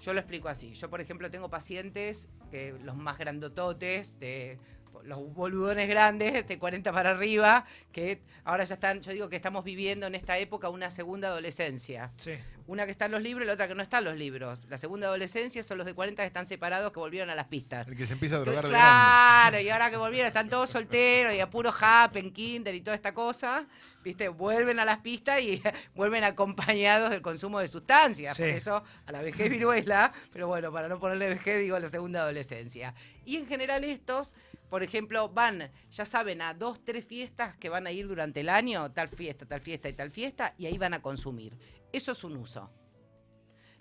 Yo 0.00 0.12
lo 0.12 0.20
explico 0.20 0.48
así. 0.48 0.74
Yo, 0.74 0.88
por 0.88 1.00
ejemplo, 1.00 1.30
tengo 1.30 1.50
pacientes 1.50 2.28
que 2.50 2.72
los 2.82 2.96
más 2.96 3.18
grandototes, 3.18 4.18
de 4.20 4.58
los 5.04 5.34
boludones 5.34 5.88
grandes, 5.88 6.46
de 6.46 6.58
40 6.58 6.92
para 6.92 7.10
arriba, 7.10 7.64
que 7.92 8.20
ahora 8.44 8.64
ya 8.64 8.74
están, 8.74 9.02
yo 9.02 9.12
digo 9.12 9.28
que 9.28 9.36
estamos 9.36 9.64
viviendo 9.64 10.06
en 10.06 10.14
esta 10.14 10.38
época 10.38 10.68
una 10.68 10.90
segunda 10.90 11.28
adolescencia. 11.28 12.10
Sí. 12.16 12.32
Una 12.66 12.84
que 12.84 12.92
está 12.92 13.06
en 13.06 13.12
los 13.12 13.22
libros 13.22 13.44
y 13.44 13.46
la 13.46 13.54
otra 13.54 13.66
que 13.66 13.74
no 13.74 13.82
está 13.82 13.98
en 13.98 14.04
los 14.04 14.16
libros. 14.16 14.66
La 14.68 14.76
segunda 14.76 15.06
adolescencia 15.06 15.64
son 15.64 15.78
los 15.78 15.86
de 15.86 15.94
40 15.94 16.22
que 16.22 16.26
están 16.26 16.46
separados 16.46 16.92
que 16.92 16.98
volvieron 16.98 17.30
a 17.30 17.34
las 17.34 17.46
pistas. 17.46 17.88
El 17.88 17.96
que 17.96 18.06
se 18.06 18.12
empieza 18.12 18.36
a 18.36 18.40
drogar 18.40 18.64
de 18.64 18.70
grande. 18.70 18.86
Claro, 18.88 19.60
y 19.60 19.68
ahora 19.70 19.90
que 19.90 19.96
volvieron 19.96 20.28
están 20.28 20.50
todos 20.50 20.68
solteros 20.68 21.32
y 21.32 21.40
a 21.40 21.48
puro 21.48 21.72
happen, 21.80 22.30
kinder 22.30 22.74
y 22.74 22.82
toda 22.82 22.94
esta 22.94 23.14
cosa, 23.14 23.66
¿viste? 24.04 24.28
Vuelven 24.28 24.78
a 24.80 24.84
las 24.84 24.98
pistas 24.98 25.40
y 25.40 25.62
vuelven 25.94 26.24
acompañados 26.24 27.10
del 27.10 27.22
consumo 27.22 27.58
de 27.58 27.68
sustancias. 27.68 28.36
Sí. 28.36 28.42
Por 28.42 28.50
eso 28.50 28.84
a 29.06 29.12
la 29.12 29.22
vejez 29.22 29.48
viruela, 29.48 30.12
pero 30.30 30.46
bueno, 30.46 30.70
para 30.70 30.88
no 30.88 30.98
ponerle 30.98 31.28
vejez 31.28 31.60
digo 31.60 31.78
la 31.78 31.88
segunda 31.88 32.20
adolescencia. 32.20 32.94
Y 33.24 33.36
en 33.36 33.46
general 33.46 33.84
estos 33.84 34.34
por 34.70 34.82
ejemplo, 34.82 35.28
van, 35.30 35.70
ya 35.90 36.04
saben, 36.04 36.42
a 36.42 36.54
dos, 36.54 36.84
tres 36.84 37.04
fiestas 37.04 37.56
que 37.56 37.68
van 37.68 37.86
a 37.86 37.92
ir 37.92 38.06
durante 38.06 38.40
el 38.40 38.48
año, 38.48 38.90
tal 38.92 39.08
fiesta, 39.08 39.46
tal 39.46 39.60
fiesta 39.60 39.88
y 39.88 39.92
tal 39.94 40.10
fiesta, 40.10 40.54
y 40.58 40.66
ahí 40.66 40.76
van 40.76 40.94
a 40.94 41.02
consumir. 41.02 41.58
Eso 41.92 42.12
es 42.12 42.22
un 42.24 42.36
uso. 42.36 42.70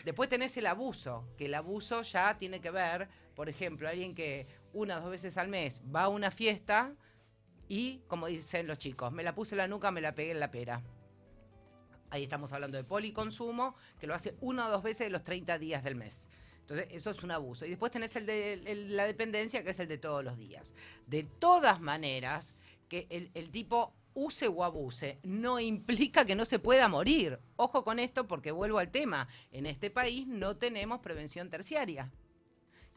Después 0.05 0.29
tenés 0.29 0.55
el 0.55 0.67
abuso, 0.67 1.27
que 1.37 1.47
el 1.47 1.53
abuso 1.53 2.01
ya 2.03 2.37
tiene 2.37 2.61
que 2.61 2.71
ver, 2.71 3.09
por 3.35 3.49
ejemplo, 3.49 3.89
alguien 3.89 4.15
que 4.15 4.47
una 4.71 4.97
o 4.97 5.01
dos 5.01 5.11
veces 5.11 5.37
al 5.37 5.49
mes 5.49 5.81
va 5.93 6.03
a 6.03 6.09
una 6.09 6.31
fiesta 6.31 6.95
y, 7.67 7.99
como 8.07 8.27
dicen 8.27 8.67
los 8.67 8.77
chicos, 8.77 9.11
me 9.11 9.23
la 9.23 9.35
puse 9.35 9.55
en 9.55 9.57
la 9.57 9.67
nuca, 9.67 9.91
me 9.91 9.99
la 9.99 10.15
pegué 10.15 10.31
en 10.31 10.39
la 10.39 10.51
pera. 10.51 10.81
Ahí 12.09 12.23
estamos 12.23 12.53
hablando 12.53 12.77
de 12.77 12.85
policonsumo, 12.85 13.75
que 13.99 14.07
lo 14.07 14.13
hace 14.13 14.37
una 14.39 14.67
o 14.67 14.71
dos 14.71 14.83
veces 14.83 15.07
en 15.07 15.13
los 15.13 15.25
30 15.25 15.59
días 15.59 15.83
del 15.83 15.95
mes. 15.95 16.29
Entonces, 16.69 16.87
eso 16.91 17.11
es 17.11 17.23
un 17.23 17.31
abuso. 17.31 17.65
Y 17.65 17.69
después 17.69 17.93
tenés 17.93 18.13
el 18.17 18.25
de 18.25 18.87
la 18.89 19.05
dependencia, 19.05 19.63
que 19.63 19.69
es 19.69 19.79
el 19.79 19.87
de 19.87 19.97
todos 19.97 20.21
los 20.21 20.37
días. 20.37 20.73
De 21.05 21.23
todas 21.23 21.79
maneras, 21.79 22.53
que 22.89 23.07
el, 23.09 23.31
el 23.35 23.49
tipo 23.51 23.93
use 24.13 24.49
o 24.49 24.65
abuse 24.65 25.17
no 25.23 25.61
implica 25.61 26.25
que 26.25 26.35
no 26.35 26.43
se 26.43 26.59
pueda 26.59 26.89
morir. 26.89 27.39
Ojo 27.55 27.85
con 27.85 27.99
esto 27.99 28.27
porque 28.27 28.51
vuelvo 28.51 28.79
al 28.79 28.91
tema. 28.91 29.29
En 29.53 29.65
este 29.65 29.89
país 29.89 30.27
no 30.27 30.57
tenemos 30.57 30.99
prevención 30.99 31.49
terciaria 31.49 32.11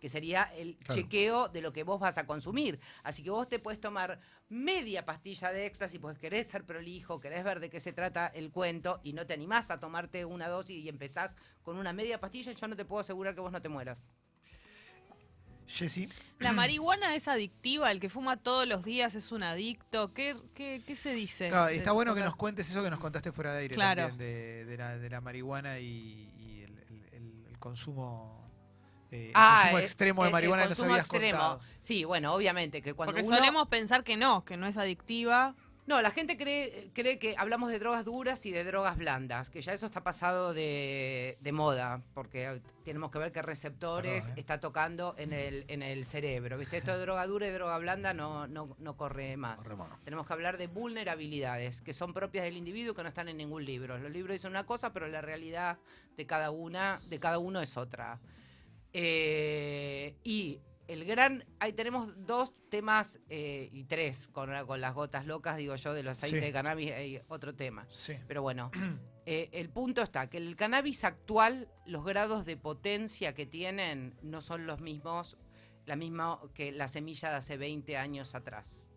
que 0.00 0.08
sería 0.08 0.44
el 0.56 0.76
Claro. 0.78 0.94
chequeo 1.00 1.48
de 1.48 1.60
lo 1.62 1.72
que 1.72 1.82
vos 1.84 2.00
vas 2.00 2.18
a 2.18 2.26
consumir. 2.26 2.80
Así 3.02 3.22
que 3.22 3.30
vos 3.30 3.48
te 3.48 3.58
puedes 3.58 3.80
tomar 3.80 4.18
media 4.48 5.04
pastilla 5.04 5.52
de 5.52 5.66
éxtasis, 5.66 6.00
pues 6.00 6.18
querés 6.18 6.46
ser 6.48 6.64
prolijo, 6.64 7.20
querés 7.20 7.44
ver 7.44 7.60
de 7.60 7.70
qué 7.70 7.78
se 7.78 7.92
trata 7.92 8.26
el 8.28 8.50
cuento 8.50 9.00
y 9.04 9.12
no 9.12 9.26
te 9.26 9.34
animás 9.34 9.70
a 9.70 9.78
tomarte 9.78 10.24
una 10.24 10.48
dosis 10.48 10.82
y 10.84 10.88
empezás 10.88 11.36
con 11.62 11.76
una 11.76 11.92
media 11.92 12.18
pastilla, 12.18 12.50
yo 12.52 12.66
no 12.68 12.74
te 12.76 12.84
puedo 12.84 13.00
asegurar 13.00 13.34
que 13.34 13.40
vos 13.42 13.52
no 13.52 13.62
te 13.62 13.68
mueras. 13.68 14.08
Jessy. 15.68 16.08
La 16.40 16.52
marihuana 16.52 17.14
es 17.14 17.28
adictiva, 17.28 17.92
el 17.92 18.00
que 18.00 18.08
fuma 18.08 18.36
todos 18.36 18.66
los 18.66 18.82
días 18.84 19.14
es 19.14 19.30
un 19.30 19.42
adicto. 19.44 20.12
¿Qué, 20.12 20.36
qué, 20.54 20.82
qué 20.84 20.96
se 20.96 21.14
dice? 21.14 21.48
Claro, 21.48 21.68
está 21.68 21.92
bueno 21.92 22.14
que 22.14 22.22
nos 22.22 22.34
cuentes 22.34 22.68
eso 22.68 22.82
que 22.82 22.90
nos 22.90 22.98
contaste 22.98 23.30
fuera 23.30 23.52
de 23.54 23.60
aire 23.60 23.74
Claro. 23.76 24.08
también, 24.08 24.18
de, 24.18 24.64
de 24.64 24.76
la, 24.76 24.98
de 24.98 25.10
la 25.10 25.20
marihuana 25.20 25.78
y, 25.78 26.32
y 26.38 26.62
el, 26.64 26.78
el- 26.78 27.08
el- 27.12 27.46
el 27.50 27.58
consumo, 27.60 28.39
eh, 29.10 29.28
el 29.28 29.32
consumo 29.32 29.78
eh, 29.78 29.82
extremo 29.82 30.22
de 30.22 30.28
el- 30.28 30.30
el 30.30 30.32
marihuana 30.32 30.62
que 30.64 30.68
nos 30.70 30.78
consumo 30.78 30.92
habías 30.94 31.06
extremo. 31.08 31.38
contado. 31.38 31.60
Sí, 31.80 32.04
bueno, 32.04 32.34
obviamente 32.34 32.82
que 32.82 32.94
cuando 32.94 33.12
Porque 33.12 33.26
uno... 33.26 33.36
solemos 33.36 33.68
pensar 33.68 34.04
que 34.04 34.16
no, 34.16 34.44
que 34.44 34.56
no 34.56 34.66
es 34.66 34.76
adictiva. 34.76 35.54
No, 35.86 36.00
la 36.02 36.12
gente 36.12 36.36
cree, 36.36 36.90
cree 36.94 37.18
que 37.18 37.34
hablamos 37.36 37.68
de 37.70 37.80
drogas 37.80 38.04
duras 38.04 38.46
y 38.46 38.52
de 38.52 38.62
drogas 38.62 38.96
blandas, 38.96 39.50
que 39.50 39.60
ya 39.60 39.72
eso 39.72 39.86
está 39.86 40.04
pasado 40.04 40.54
de, 40.54 41.36
de 41.40 41.52
moda, 41.52 42.00
porque 42.14 42.60
tenemos 42.84 43.10
que 43.10 43.18
ver 43.18 43.32
qué 43.32 43.42
receptores 43.42 44.22
Perdón, 44.26 44.36
¿eh? 44.38 44.40
está 44.40 44.60
tocando 44.60 45.16
en 45.18 45.32
el, 45.32 45.64
en 45.66 45.82
el 45.82 46.04
cerebro. 46.04 46.58
¿Viste? 46.58 46.76
Esto 46.76 46.92
de 46.92 46.98
droga 46.98 47.26
dura 47.26 47.48
y 47.48 47.50
droga 47.50 47.76
blanda 47.78 48.14
no, 48.14 48.46
no, 48.46 48.76
no 48.78 48.96
corre 48.96 49.36
más. 49.36 49.62
Tenemos 50.04 50.28
que 50.28 50.32
hablar 50.32 50.58
de 50.58 50.68
vulnerabilidades 50.68 51.80
que 51.80 51.92
son 51.92 52.12
propias 52.14 52.44
del 52.44 52.56
individuo 52.56 52.92
y 52.92 52.94
que 52.96 53.02
no 53.02 53.08
están 53.08 53.28
en 53.28 53.38
ningún 53.38 53.64
libro. 53.64 53.98
Los 53.98 54.12
libros 54.12 54.34
dicen 54.34 54.50
una 54.50 54.64
cosa, 54.66 54.92
pero 54.92 55.08
la 55.08 55.22
realidad 55.22 55.78
de 56.16 56.24
cada 56.26 56.52
una, 56.52 57.00
de 57.08 57.18
cada 57.18 57.38
uno 57.38 57.60
es 57.60 57.76
otra. 57.76 58.20
Eh, 58.92 60.14
y 60.24 60.60
el 60.88 61.04
gran, 61.04 61.44
ahí 61.60 61.72
tenemos 61.72 62.12
dos 62.26 62.52
temas 62.68 63.20
eh, 63.28 63.68
y 63.72 63.84
tres 63.84 64.26
con, 64.28 64.50
con 64.66 64.80
las 64.80 64.94
gotas 64.94 65.26
locas, 65.26 65.56
digo 65.56 65.76
yo, 65.76 65.94
de 65.94 66.02
los 66.02 66.18
aceites 66.18 66.40
Sí. 66.40 66.46
de 66.46 66.52
cannabis, 66.52 66.92
hay 66.92 67.20
otro 67.28 67.54
tema. 67.54 67.86
Sí. 67.90 68.14
Pero 68.26 68.42
bueno, 68.42 68.70
eh, 69.26 69.48
el 69.52 69.70
punto 69.70 70.02
está 70.02 70.28
que 70.28 70.38
el 70.38 70.56
cannabis 70.56 71.04
actual, 71.04 71.68
los 71.86 72.04
grados 72.04 72.44
de 72.44 72.56
potencia 72.56 73.34
que 73.34 73.46
tienen 73.46 74.16
no 74.22 74.40
son 74.40 74.66
los 74.66 74.80
mismos, 74.80 75.36
la 75.86 75.96
misma 75.96 76.40
que 76.54 76.72
la 76.72 76.88
semilla 76.88 77.30
de 77.30 77.36
hace 77.36 77.56
20 77.56 77.96
años 77.96 78.34
atrás. 78.34 78.90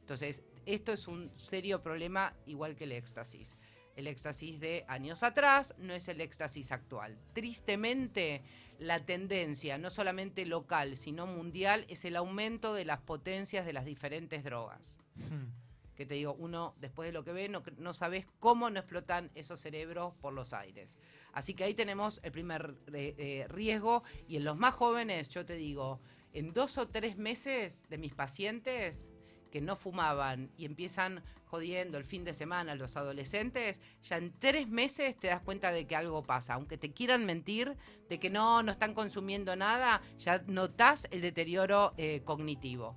Entonces, 0.00 0.42
esto 0.66 0.92
es 0.92 1.06
un 1.08 1.32
serio 1.36 1.82
problema 1.82 2.34
igual 2.46 2.74
que 2.74 2.84
el 2.84 2.92
éxtasis. 2.92 3.56
El 3.96 4.06
éxtasis 4.06 4.60
de 4.60 4.84
años 4.88 5.22
atrás 5.22 5.74
no 5.78 5.92
es 5.94 6.08
el 6.08 6.20
éxtasis 6.20 6.72
actual. 6.72 7.18
Tristemente, 7.32 8.42
la 8.78 9.04
tendencia, 9.04 9.78
no 9.78 9.90
solamente 9.90 10.46
local, 10.46 10.96
sino 10.96 11.26
mundial, 11.26 11.84
es 11.88 12.04
el 12.04 12.16
aumento 12.16 12.72
de 12.72 12.84
las 12.84 13.00
potencias 13.00 13.66
de 13.66 13.72
las 13.72 13.84
diferentes 13.84 14.42
drogas 14.42 14.94
Hmm. 15.28 15.52
que 15.94 16.06
te 16.06 16.14
digo, 16.14 16.34
uno 16.38 16.74
después 16.80 17.08
de 17.08 17.12
lo 17.12 17.24
que 17.24 17.32
ve 17.32 17.48
no, 17.48 17.62
no 17.76 17.92
sabes 17.92 18.26
cómo 18.38 18.70
no 18.70 18.80
explotan 18.80 19.30
esos 19.34 19.60
cerebros 19.60 20.14
por 20.20 20.32
los 20.32 20.54
aires. 20.54 20.98
Así 21.32 21.52
que 21.52 21.64
ahí 21.64 21.74
tenemos 21.74 22.20
el 22.22 22.32
primer 22.32 22.74
eh, 22.94 23.14
eh, 23.18 23.46
riesgo 23.48 24.02
y 24.26 24.36
en 24.36 24.44
los 24.44 24.56
más 24.56 24.74
jóvenes, 24.74 25.28
yo 25.28 25.44
te 25.44 25.54
digo, 25.54 26.00
en 26.32 26.54
dos 26.54 26.78
o 26.78 26.88
tres 26.88 27.18
meses 27.18 27.84
de 27.90 27.98
mis 27.98 28.14
pacientes 28.14 29.09
que 29.50 29.60
no 29.60 29.76
fumaban 29.76 30.50
y 30.56 30.64
empiezan 30.64 31.22
jodiendo 31.44 31.98
el 31.98 32.04
fin 32.04 32.24
de 32.24 32.32
semana 32.32 32.74
los 32.76 32.96
adolescentes, 32.96 33.80
ya 34.02 34.16
en 34.16 34.32
tres 34.38 34.68
meses 34.68 35.18
te 35.18 35.26
das 35.26 35.40
cuenta 35.42 35.72
de 35.72 35.86
que 35.86 35.96
algo 35.96 36.22
pasa. 36.22 36.54
Aunque 36.54 36.78
te 36.78 36.92
quieran 36.92 37.26
mentir 37.26 37.76
de 38.08 38.20
que 38.20 38.30
no, 38.30 38.62
no 38.62 38.70
están 38.70 38.94
consumiendo 38.94 39.56
nada, 39.56 40.00
ya 40.18 40.42
notas 40.46 41.08
el 41.10 41.20
deterioro 41.20 41.92
eh, 41.96 42.22
cognitivo. 42.24 42.96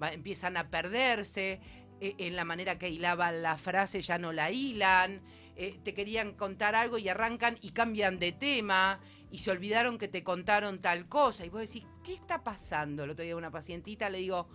Empiezan 0.00 0.56
a 0.56 0.70
perderse, 0.70 1.60
eh, 2.00 2.14
en 2.18 2.36
la 2.36 2.44
manera 2.44 2.78
que 2.78 2.88
hilaban 2.88 3.42
la 3.42 3.56
frase 3.56 4.00
ya 4.02 4.18
no 4.18 4.32
la 4.32 4.52
hilan, 4.52 5.20
eh, 5.56 5.80
te 5.82 5.92
querían 5.92 6.34
contar 6.34 6.76
algo 6.76 6.98
y 6.98 7.08
arrancan 7.08 7.58
y 7.60 7.70
cambian 7.70 8.20
de 8.20 8.30
tema 8.30 9.00
y 9.32 9.38
se 9.38 9.50
olvidaron 9.50 9.98
que 9.98 10.06
te 10.06 10.22
contaron 10.22 10.80
tal 10.80 11.08
cosa 11.08 11.44
y 11.44 11.48
vos 11.48 11.60
decís, 11.60 11.84
¿qué 12.04 12.14
está 12.14 12.44
pasando? 12.44 13.02
El 13.02 13.10
otro 13.10 13.24
día 13.24 13.34
una 13.34 13.50
pacientita 13.50 14.08
le 14.08 14.18
digo, 14.18 14.48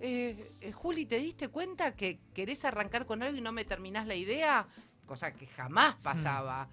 eh, 0.00 0.52
eh, 0.60 0.72
Juli, 0.72 1.06
¿te 1.06 1.16
diste 1.16 1.48
cuenta 1.48 1.94
que 1.94 2.20
querés 2.34 2.64
arrancar 2.64 3.06
con 3.06 3.22
algo 3.22 3.36
y 3.36 3.40
no 3.40 3.52
me 3.52 3.64
terminás 3.64 4.06
la 4.06 4.14
idea? 4.14 4.66
Cosa 5.06 5.32
que 5.32 5.46
jamás 5.46 5.96
pasaba. 5.96 6.68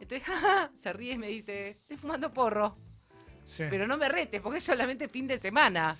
Entonces, 0.00 0.26
se 0.76 0.92
ríe 0.92 1.12
y 1.12 1.18
me 1.18 1.28
dice, 1.28 1.70
estoy 1.70 1.96
fumando 1.96 2.32
porro. 2.32 2.76
Sí. 3.44 3.64
Pero 3.70 3.86
no 3.86 3.96
me 3.96 4.08
retes, 4.08 4.40
porque 4.40 4.58
es 4.58 4.64
solamente 4.64 5.08
fin 5.08 5.26
de 5.26 5.38
semana. 5.38 5.96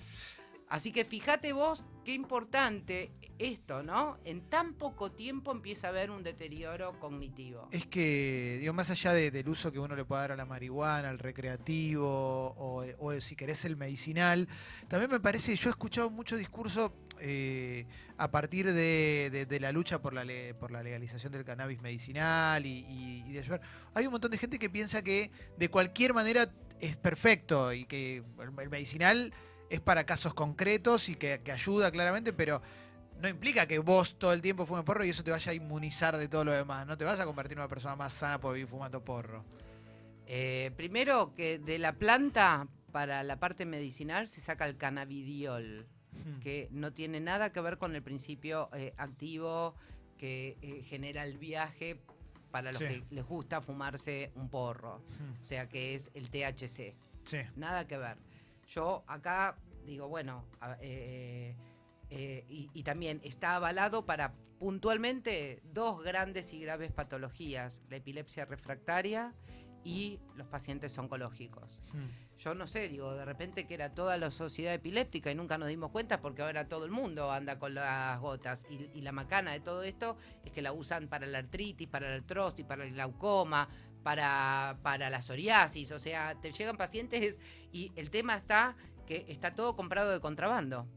Así 0.69 0.91
que 0.91 1.03
fíjate 1.03 1.51
vos 1.51 1.83
qué 2.05 2.13
importante 2.13 3.11
esto, 3.39 3.81
¿no? 3.83 4.19
En 4.23 4.41
tan 4.49 4.73
poco 4.75 5.11
tiempo 5.11 5.51
empieza 5.51 5.87
a 5.87 5.89
haber 5.89 6.11
un 6.11 6.21
deterioro 6.23 6.99
cognitivo. 6.99 7.67
Es 7.71 7.85
que, 7.87 8.57
digo, 8.59 8.73
más 8.73 8.89
allá 8.91 9.13
de- 9.13 9.31
del 9.31 9.49
uso 9.49 9.71
que 9.71 9.79
uno 9.79 9.95
le 9.95 10.05
puede 10.05 10.21
dar 10.21 10.31
a 10.33 10.35
la 10.35 10.45
marihuana, 10.45 11.09
al 11.09 11.17
recreativo, 11.19 12.05
o, 12.57 12.85
o 12.99 13.19
si 13.21 13.35
querés 13.35 13.65
el 13.65 13.77
medicinal, 13.77 14.47
también 14.87 15.09
me 15.09 15.19
parece, 15.19 15.55
yo 15.55 15.69
he 15.69 15.71
escuchado 15.71 16.09
mucho 16.09 16.35
discurso 16.37 16.93
eh, 17.21 17.85
a 18.17 18.29
partir 18.31 18.71
de, 18.71 19.45
de- 19.49 19.59
la 19.59 19.71
lucha 19.71 20.01
por 20.01 20.13
la, 20.13 20.23
le- 20.23 20.53
por 20.53 20.71
la 20.71 20.83
legalización 20.83 21.31
del 21.33 21.43
cannabis 21.45 21.81
medicinal 21.81 22.65
y, 22.65 22.85
y- 22.87 23.23
y 23.27 23.33
de 23.33 23.39
ayudar. 23.39 23.61
Hay 23.93 24.05
un 24.05 24.11
montón 24.11 24.31
de 24.31 24.37
gente 24.37 24.59
que 24.59 24.69
piensa 24.69 25.01
que 25.01 25.31
de 25.57 25.69
cualquier 25.69 26.13
manera 26.13 26.49
es 26.79 26.95
perfecto 26.95 27.73
y 27.73 27.85
que 27.85 28.23
el 28.39 28.69
medicinal 28.69 29.33
es 29.69 29.79
para 29.79 30.05
casos 30.05 30.33
concretos 30.33 31.09
y 31.09 31.15
que, 31.15 31.41
que 31.43 31.51
ayuda 31.51 31.91
claramente, 31.91 32.33
pero 32.33 32.61
no 33.21 33.27
implica 33.27 33.67
que 33.67 33.79
vos 33.79 34.17
todo 34.17 34.33
el 34.33 34.41
tiempo 34.41 34.65
fumes 34.65 34.83
porro 34.83 35.03
y 35.03 35.09
eso 35.09 35.23
te 35.23 35.31
vaya 35.31 35.51
a 35.51 35.55
inmunizar 35.55 36.17
de 36.17 36.27
todo 36.27 36.45
lo 36.45 36.51
demás. 36.51 36.87
No 36.87 36.97
te 36.97 37.03
vas 37.05 37.19
a 37.19 37.25
convertir 37.25 37.53
en 37.53 37.59
una 37.59 37.67
persona 37.67 37.95
más 37.95 38.13
sana 38.13 38.39
por 38.39 38.53
vivir 38.53 38.67
fumando 38.67 39.03
porro. 39.03 39.43
Eh, 40.27 40.71
primero 40.77 41.33
que 41.35 41.59
de 41.59 41.79
la 41.79 41.93
planta 41.93 42.67
para 42.91 43.23
la 43.23 43.39
parte 43.39 43.65
medicinal 43.65 44.27
se 44.27 44.41
saca 44.41 44.65
el 44.65 44.77
cannabidiol, 44.77 45.87
que 46.41 46.67
no 46.71 46.91
tiene 46.93 47.19
nada 47.19 47.51
que 47.51 47.61
ver 47.61 47.77
con 47.77 47.95
el 47.95 48.03
principio 48.03 48.69
eh, 48.73 48.93
activo 48.97 49.75
que 50.17 50.57
eh, 50.61 50.83
genera 50.83 51.23
el 51.23 51.37
viaje 51.37 51.99
para 52.51 52.71
los 52.71 52.79
Sí. 52.79 52.85
que 52.87 53.03
les 53.15 53.23
gusta 53.25 53.61
fumarse 53.61 54.31
un 54.35 54.49
porro. 54.49 55.01
O 55.41 55.45
sea 55.45 55.67
que 55.69 55.95
es 55.95 56.09
el 56.13 56.29
THC. 56.29 56.95
Sí. 57.25 57.37
Nada 57.55 57.87
que 57.87 57.97
ver. 57.97 58.17
Yo 58.69 59.03
acá 59.07 59.57
digo, 59.85 60.07
bueno, 60.07 60.45
a- 60.61 60.77
eh, 60.81 61.55
eh, 62.11 62.45
y, 62.47 62.69
y 62.73 62.83
también 62.83 63.19
está 63.23 63.55
avalado 63.55 64.05
para 64.05 64.33
puntualmente 64.59 65.61
dos 65.73 66.03
grandes 66.03 66.53
y 66.53 66.59
graves 66.61 66.91
patologías, 66.91 67.81
la 67.89 67.97
epilepsia 67.97 68.45
refractaria 68.45 69.33
y 69.83 70.19
los 70.35 70.47
pacientes 70.47 70.97
oncológicos. 70.97 71.81
Yo 72.37 72.53
no 72.55 72.67
sé, 72.67 72.87
digo, 72.89 73.13
de 73.15 73.25
repente 73.25 73.65
que 73.67 73.73
era 73.73 73.93
toda 73.93 74.17
la 74.17 74.31
sociedad 74.31 74.73
epiléptica 74.73 75.29
y 75.31 75.35
nunca 75.35 75.57
nos 75.57 75.67
dimos 75.67 75.91
cuenta 75.91 76.21
porque 76.21 76.41
ahora 76.41 76.67
todo 76.67 76.85
el 76.85 76.91
mundo 76.91 77.31
anda 77.31 77.59
con 77.59 77.73
las 77.73 78.19
gotas. 78.19 78.65
Y, 78.69 78.89
y 78.97 79.01
la 79.01 79.11
macana 79.11 79.51
de 79.51 79.59
todo 79.59 79.83
esto 79.83 80.17
es 80.45 80.51
que 80.51 80.61
la 80.61 80.71
usan 80.71 81.07
para 81.09 81.27
la 81.27 81.39
artritis, 81.39 81.87
para 81.87 82.09
la 82.09 82.15
artrosis, 82.15 82.65
para 82.65 82.85
el 82.85 82.93
glaucoma, 82.93 83.67
para, 84.03 84.77
para 84.83 85.09
la 85.09 85.21
psoriasis. 85.21 85.91
O 85.91 85.99
sea, 85.99 86.35
te 86.41 86.51
llegan 86.51 86.77
pacientes 86.77 87.39
y 87.71 87.91
el 87.95 88.09
tema 88.09 88.35
está 88.35 88.75
que 89.05 89.25
está 89.29 89.53
todo 89.55 89.75
comprado 89.75 90.11
de 90.11 90.19
contrabando. 90.19 90.87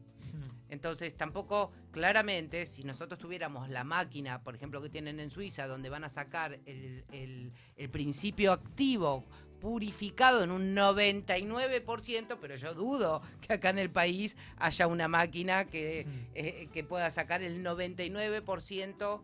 Entonces, 0.69 1.15
tampoco, 1.15 1.71
claramente, 1.91 2.65
si 2.65 2.83
nosotros 2.83 3.19
tuviéramos 3.19 3.69
la 3.69 3.83
máquina, 3.83 4.41
por 4.41 4.55
ejemplo, 4.55 4.81
que 4.81 4.89
tienen 4.89 5.19
en 5.19 5.29
Suiza, 5.29 5.67
donde 5.67 5.89
van 5.89 6.03
a 6.03 6.09
sacar 6.09 6.59
el, 6.65 7.05
el- 7.11 7.51
el 7.75 7.89
principio 7.91 8.51
activo 8.51 9.23
purificado 9.59 10.43
en 10.43 10.49
un 10.51 10.73
99%, 10.75 12.37
pero 12.41 12.55
yo 12.55 12.73
dudo 12.73 13.21
que 13.41 13.53
acá 13.53 13.69
en 13.69 13.77
el 13.79 13.91
país 13.91 14.35
haya 14.57 14.87
una 14.87 15.07
máquina 15.07 15.65
que, 15.65 16.07
eh, 16.33 16.67
que 16.73 16.83
pueda 16.83 17.09
sacar 17.11 17.43
el 17.43 17.63
99% 17.63 19.21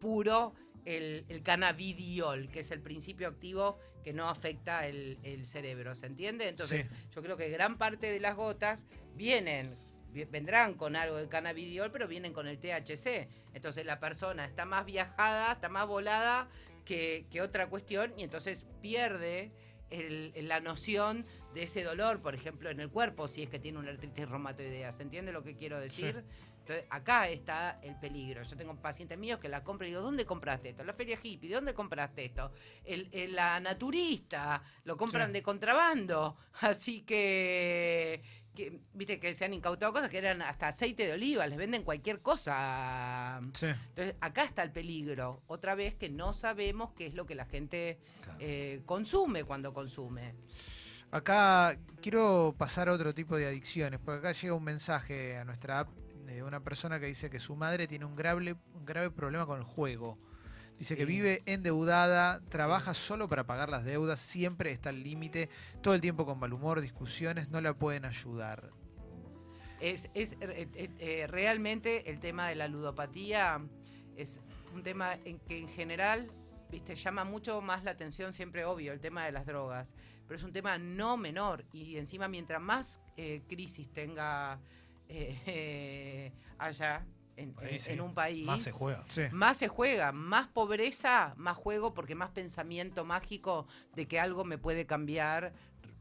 puro 0.00 0.52
el, 0.96 1.24
el 1.28 1.42
cannabidiol, 1.42 2.48
que 2.50 2.60
es 2.60 2.70
el 2.70 2.80
principio 2.80 3.28
activo 3.28 3.78
que 4.02 4.12
no 4.12 4.28
afecta 4.28 4.86
el, 4.86 5.18
el 5.22 5.46
cerebro, 5.46 5.94
¿se 5.94 6.06
entiende? 6.06 6.48
Entonces, 6.48 6.86
Sí. 6.86 7.06
yo 7.14 7.22
creo 7.22 7.36
que 7.36 7.48
gran 7.50 7.76
parte 7.78 8.10
de 8.10 8.20
las 8.20 8.36
gotas 8.36 8.86
vienen, 9.14 9.76
vi- 10.12 10.24
vendrán 10.24 10.74
con 10.74 10.96
algo 10.96 11.16
de 11.16 11.28
cannabidiol, 11.28 11.90
pero 11.92 12.08
vienen 12.08 12.32
con 12.32 12.46
el 12.46 12.58
THC. 12.58 13.28
Entonces 13.54 13.84
la 13.84 14.00
persona 14.00 14.44
está 14.46 14.64
más 14.64 14.86
viajada, 14.86 15.52
está 15.52 15.68
más 15.68 15.86
volada 15.86 16.48
que, 16.84 17.26
que 17.30 17.42
otra 17.42 17.68
cuestión 17.68 18.14
y 18.16 18.22
entonces 18.22 18.64
pierde 18.80 19.52
el- 19.90 20.32
la 20.48 20.60
noción 20.60 21.24
de 21.54 21.62
ese 21.64 21.82
dolor, 21.82 22.20
por 22.20 22.34
ejemplo, 22.34 22.70
en 22.70 22.80
el 22.80 22.90
cuerpo, 22.90 23.28
si 23.28 23.42
es 23.42 23.48
que 23.50 23.58
tiene 23.58 23.78
una 23.78 23.90
artritis 23.90 24.28
reumatoidea. 24.28 24.92
¿Se 24.92 25.02
entiende 25.02 25.32
lo 25.32 25.42
que 25.42 25.56
quiero 25.56 25.78
decir? 25.80 26.24
Entonces, 26.60 26.86
acá 26.90 27.26
está 27.30 27.80
el 27.82 27.98
peligro. 27.98 28.42
Yo 28.42 28.54
tengo 28.54 28.76
pacientes 28.76 29.16
míos 29.16 29.38
que 29.40 29.48
la 29.48 29.64
compran 29.64 29.88
y 29.88 29.92
digo, 29.92 30.02
¿dónde 30.02 30.26
compraste 30.26 30.68
esto? 30.68 30.84
La 30.84 30.92
feria 30.92 31.18
hippie, 31.22 31.48
¿de 31.48 31.54
dónde 31.54 31.72
compraste 31.72 32.26
esto? 32.26 32.52
El, 32.84 33.08
el- 33.12 33.34
la 33.34 33.58
naturista, 33.60 34.62
lo 34.84 34.98
compran 34.98 35.28
Sí. 35.28 35.32
de 35.32 35.42
contrabando. 35.42 36.36
Así 36.60 37.00
que, 37.02 38.22
que, 38.58 38.80
viste 38.92 39.20
que 39.20 39.32
se 39.34 39.44
han 39.44 39.54
incautado 39.54 39.92
cosas 39.92 40.10
que 40.10 40.18
eran 40.18 40.42
hasta 40.42 40.66
aceite 40.68 41.06
de 41.06 41.12
oliva, 41.12 41.46
les 41.46 41.56
venden 41.56 41.84
cualquier 41.84 42.20
cosa. 42.20 43.40
Sí. 43.54 43.66
Entonces, 43.66 44.16
acá 44.20 44.42
está 44.44 44.64
el 44.64 44.72
peligro. 44.72 45.42
Otra 45.46 45.76
vez 45.76 45.94
que 45.94 46.08
no 46.08 46.34
sabemos 46.34 46.92
qué 46.96 47.06
es 47.06 47.14
lo 47.14 47.24
que 47.24 47.34
la 47.36 47.44
gente 47.46 47.98
Claro. 48.22 48.38
eh, 48.40 48.82
consume 48.84 49.44
cuando 49.44 49.72
consume. 49.72 50.34
Acá 51.10 51.78
quiero 52.02 52.54
pasar 52.58 52.88
a 52.88 52.92
otro 52.92 53.14
tipo 53.14 53.36
de 53.36 53.46
adicciones, 53.46 54.00
porque 54.04 54.18
acá 54.18 54.32
llega 54.32 54.54
un 54.54 54.64
mensaje 54.64 55.38
a 55.38 55.44
nuestra 55.44 55.78
app 55.80 55.88
de 56.26 56.42
una 56.42 56.60
persona 56.62 56.98
que 57.00 57.06
dice 57.06 57.30
que 57.30 57.38
su 57.38 57.54
madre 57.56 57.86
tiene 57.86 58.04
un 58.04 58.14
grave, 58.16 58.56
un 58.74 58.84
grave 58.84 59.10
problema 59.10 59.46
con 59.46 59.58
el 59.58 59.64
juego. 59.64 60.18
Dice 60.78 60.96
que 60.96 61.04
vive 61.04 61.42
endeudada, 61.46 62.40
trabaja 62.48 62.94
solo 62.94 63.28
para 63.28 63.46
pagar 63.46 63.68
las 63.68 63.84
deudas, 63.84 64.20
siempre 64.20 64.70
está 64.70 64.90
al 64.90 65.02
límite, 65.02 65.50
todo 65.82 65.94
el 65.94 66.00
tiempo 66.00 66.24
con 66.24 66.38
mal 66.38 66.52
humor, 66.52 66.80
discusiones, 66.80 67.48
no 67.50 67.60
la 67.60 67.74
pueden 67.74 68.04
ayudar. 68.04 68.70
Es, 69.80 70.08
es, 70.14 70.34
eh, 70.40 70.68
eh, 70.74 70.90
eh, 70.98 71.26
realmente 71.26 72.10
el 72.10 72.20
tema 72.20 72.48
de 72.48 72.56
la 72.56 72.68
ludopatía 72.68 73.60
es 74.16 74.40
un 74.74 74.82
tema 74.82 75.14
en 75.24 75.38
que 75.40 75.58
en 75.58 75.68
general 75.68 76.30
viste 76.70 76.94
llama 76.94 77.24
mucho 77.24 77.60
más 77.62 77.84
la 77.84 77.92
atención 77.92 78.32
siempre 78.32 78.64
obvio 78.64 78.92
el 78.92 79.00
tema 79.00 79.24
de 79.24 79.32
las 79.32 79.46
drogas 79.46 79.94
pero 80.26 80.36
es 80.36 80.44
un 80.44 80.52
tema 80.52 80.76
no 80.78 81.16
menor 81.16 81.64
y 81.72 81.96
encima 81.96 82.28
mientras 82.28 82.60
más 82.60 83.00
eh, 83.16 83.42
crisis 83.48 83.90
tenga 83.92 84.60
eh, 85.08 85.40
eh, 85.46 86.32
allá 86.58 87.06
en, 87.38 87.54
Ahí 87.58 87.74
en- 87.74 87.80
sí, 87.80 87.92
en 87.92 88.00
un 88.00 88.14
país 88.14 88.44
Más 88.44 88.62
se 88.62 88.72
juega. 88.72 89.04
Sí. 89.08 89.22
más 89.32 89.56
se 89.56 89.68
juega, 89.68 90.12
más 90.12 90.48
pobreza, 90.48 91.34
más 91.36 91.56
juego, 91.56 91.94
porque 91.94 92.14
más 92.14 92.30
pensamiento 92.30 93.04
mágico 93.04 93.66
de 93.94 94.06
que 94.08 94.18
algo 94.20 94.44
me 94.44 94.58
puede 94.58 94.86
cambiar 94.86 95.52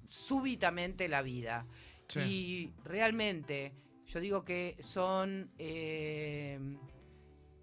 súbitamente 0.07 1.07
la 1.07 1.21
vida. 1.21 1.65
Sí. 2.07 2.19
Y 2.21 2.73
realmente, 2.83 3.73
yo 4.07 4.19
digo 4.19 4.43
que 4.45 4.77
son 4.79 5.51
eh, 5.57 6.59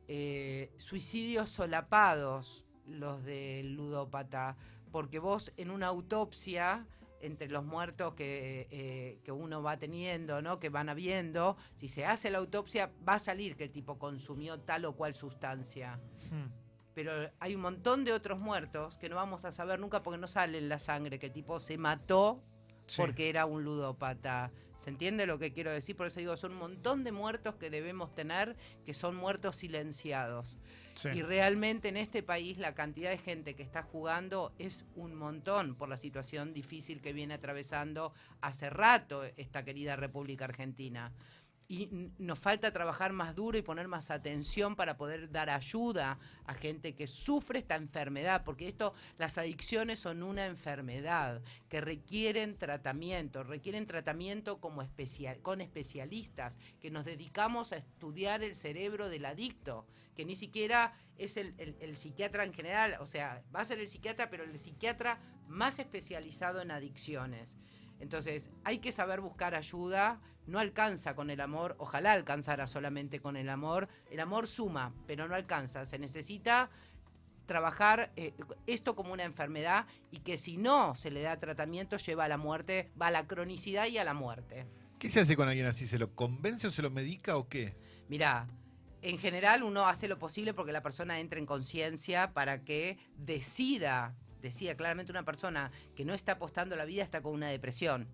eh, 0.09 0.71
suicidios 0.79 1.51
solapados 1.51 2.65
los 2.87 3.25
del 3.25 3.75
ludópata, 3.75 4.57
porque 4.93 5.19
vos 5.19 5.53
en 5.57 5.71
una 5.71 5.87
autopsia 5.87 6.87
entre 7.27 7.49
los 7.49 7.65
muertos 7.65 8.15
que, 8.15 8.69
eh, 8.71 9.21
que 9.25 9.33
uno 9.33 9.63
va 9.63 9.79
teniendo, 9.79 10.43
¿no? 10.43 10.59
que 10.59 10.69
van 10.69 10.89
habiendo, 10.89 11.57
si 11.77 11.89
se 11.89 12.05
hace 12.05 12.31
la 12.31 12.39
autopsia 12.39 12.91
va 13.07 13.15
a 13.15 13.19
salir 13.19 13.57
que 13.57 13.65
el 13.65 13.71
tipo 13.71 13.99
consumió 13.99 14.61
tal 14.61 14.85
o 14.85 14.95
cual 14.95 15.15
sustancia. 15.15 16.01
Hmm. 16.31 16.51
Pero 16.95 17.13
hay 17.41 17.55
un 17.55 17.61
montón 17.61 18.05
de 18.05 18.13
otros 18.13 18.39
muertos 18.39 18.99
que 18.99 19.09
no 19.09 19.17
vamos 19.17 19.45
a 19.45 19.53
saber 19.53 19.81
nunca 19.81 20.03
porque 20.03 20.19
no 20.19 20.29
sale 20.29 20.59
en 20.59 20.69
la 20.69 20.79
sangre, 20.79 21.19
que 21.19 21.27
el 21.27 21.33
tipo 21.33 21.59
se 21.59 21.77
mató 21.77 22.43
Sí. 22.87 23.01
porque 23.01 23.29
era 23.29 23.47
un 23.47 23.65
ludópata. 23.65 24.51
¿Se 24.77 24.91
entiende 24.91 25.27
lo 25.27 25.39
que 25.39 25.53
quiero 25.53 25.71
decir? 25.71 25.97
Por 25.97 26.09
eso 26.09 26.21
digo, 26.21 26.37
son 26.37 26.53
un 26.53 26.59
montón 26.59 27.05
de 27.05 27.13
muertos 27.13 27.55
que 27.55 27.71
debemos 27.71 28.15
tener, 28.15 28.57
que 28.85 28.93
son 28.93 29.17
muertos 29.17 29.57
silenciados. 29.57 30.59
Sí. 30.95 31.09
Y 31.09 31.23
realmente 31.23 31.89
en 31.89 31.97
este 31.97 32.23
país 32.23 32.59
la 32.59 32.75
cantidad 32.75 33.11
de 33.11 33.19
gente 33.19 33.55
que 33.55 33.63
está 33.63 33.83
jugando 33.83 34.53
es 34.59 34.85
un 34.95 35.15
montón 35.15 35.75
por 35.75 35.89
la 35.89 35.97
situación 35.97 36.53
difícil 36.53 37.01
que 37.01 37.13
viene 37.13 37.35
atravesando 37.35 38.13
hace 38.43 38.69
rato 38.69 39.25
esta 39.37 39.65
querida 39.65 39.97
República 39.97 40.45
Argentina. 40.45 41.13
Y 41.67 42.11
nos 42.19 42.39
falta 42.39 42.73
trabajar 42.75 43.15
más 43.15 43.35
duro 43.35 43.57
y 43.57 43.63
poner 43.63 43.89
más 43.89 44.11
atención 44.11 44.77
para 44.77 44.99
poder 44.99 45.31
dar 45.31 45.49
ayuda 45.49 46.19
a 46.45 46.53
gente 46.53 46.95
que 46.95 47.07
sufre 47.07 47.59
esta 47.61 47.75
enfermedad, 47.77 48.45
porque 48.45 48.69
esto, 48.69 48.93
las 49.17 49.39
adicciones 49.39 49.99
son 49.99 50.23
una 50.23 50.45
enfermedad 50.45 51.41
que 51.71 51.81
requieren 51.81 52.59
tratamiento, 52.59 53.45
requieren 53.45 53.87
tratamiento 53.87 54.61
como 54.61 54.83
especial, 54.83 55.41
con 55.41 55.63
especialistas, 55.63 56.59
que 56.81 56.91
nos 56.91 57.07
dedicamos 57.07 57.73
a 57.73 57.79
estudiar 57.79 58.43
el 58.43 58.55
cerebro 58.55 59.09
del 59.09 59.25
adicto, 59.25 59.87
que 60.15 60.27
ni 60.27 60.37
siquiera 60.37 60.93
es 61.17 61.39
el, 61.39 61.55
el- 61.57 61.77
el 61.81 61.97
psiquiatra 61.97 62.45
en 62.45 62.53
general, 62.53 62.99
o 63.01 63.07
sea, 63.07 63.43
va 63.57 63.61
a 63.61 63.65
ser 63.65 63.79
el 63.81 63.89
psiquiatra, 63.89 64.29
pero 64.29 64.45
el 64.45 64.59
psiquiatra 64.59 65.19
más 65.49 65.79
especializado 65.79 66.61
en 66.61 66.71
adicciones. 66.71 67.57
Entonces, 68.01 68.51
hay 68.65 68.79
que 68.79 68.93
saber 68.93 69.21
buscar 69.23 69.55
ayuda, 69.55 70.21
no 70.47 70.59
alcanza 70.59 71.15
con 71.15 71.31
el 71.31 71.41
amor, 71.41 71.77
ojalá 71.79 72.13
alcanzara 72.13 72.67
solamente 72.67 73.21
con 73.21 73.37
el 73.37 73.49
amor, 73.49 73.89
el 74.11 74.21
amor 74.21 74.47
suma, 74.47 74.93
pero 75.07 75.27
no 75.29 75.35
alcanza, 75.35 75.87
se 75.87 75.99
necesita 75.99 76.71
trabajar 77.47 78.11
eh, 78.17 78.33
esto 78.67 78.97
como 78.97 79.13
una 79.13 79.25
enfermedad 79.25 79.87
y 80.11 80.19
que 80.21 80.37
si 80.37 80.57
no 80.57 80.95
se 80.95 81.11
le 81.11 81.23
da 81.23 81.39
tratamiento 81.39 81.97
lleva 81.97 82.25
a 82.25 82.29
la 82.29 82.37
muerte, 82.37 82.91
va 83.01 83.09
a 83.09 83.11
la 83.11 83.27
cronicidad 83.27 83.87
y 83.87 83.99
a 83.99 84.05
la 84.05 84.15
muerte. 84.15 84.67
¿Qué 84.99 85.11
se 85.11 85.21
hace 85.21 85.37
con 85.37 85.49
alguien 85.49 85.67
así? 85.67 85.87
¿Se 85.87 85.99
lo 85.99 86.15
convence 86.15 86.67
o 86.67 86.71
se 86.71 86.83
lo 86.83 86.91
medica 86.91 87.37
o 87.37 87.49
qué? 87.49 87.77
Mirá, 88.09 88.47
en 89.03 89.19
general 89.19 89.63
uno 89.63 89.87
hace 89.87 90.09
lo 90.09 90.19
posible 90.19 90.55
porque 90.55 90.73
la 90.73 90.83
persona 90.83 91.21
entre 91.21 91.39
en 91.39 91.47
conciencia 91.47 92.33
para 92.33 92.65
que 92.65 92.99
decida, 93.19 94.15
decida 94.41 94.77
claramente 94.77 95.13
una 95.13 95.25
persona 95.25 95.71
que 95.95 96.05
no 96.05 96.15
está 96.15 96.33
apostando 96.33 96.77
la 96.77 96.87
vida 96.87 97.03
está 97.03 97.23
con 97.23 97.35
una 97.35 97.49
depresión. 97.49 98.09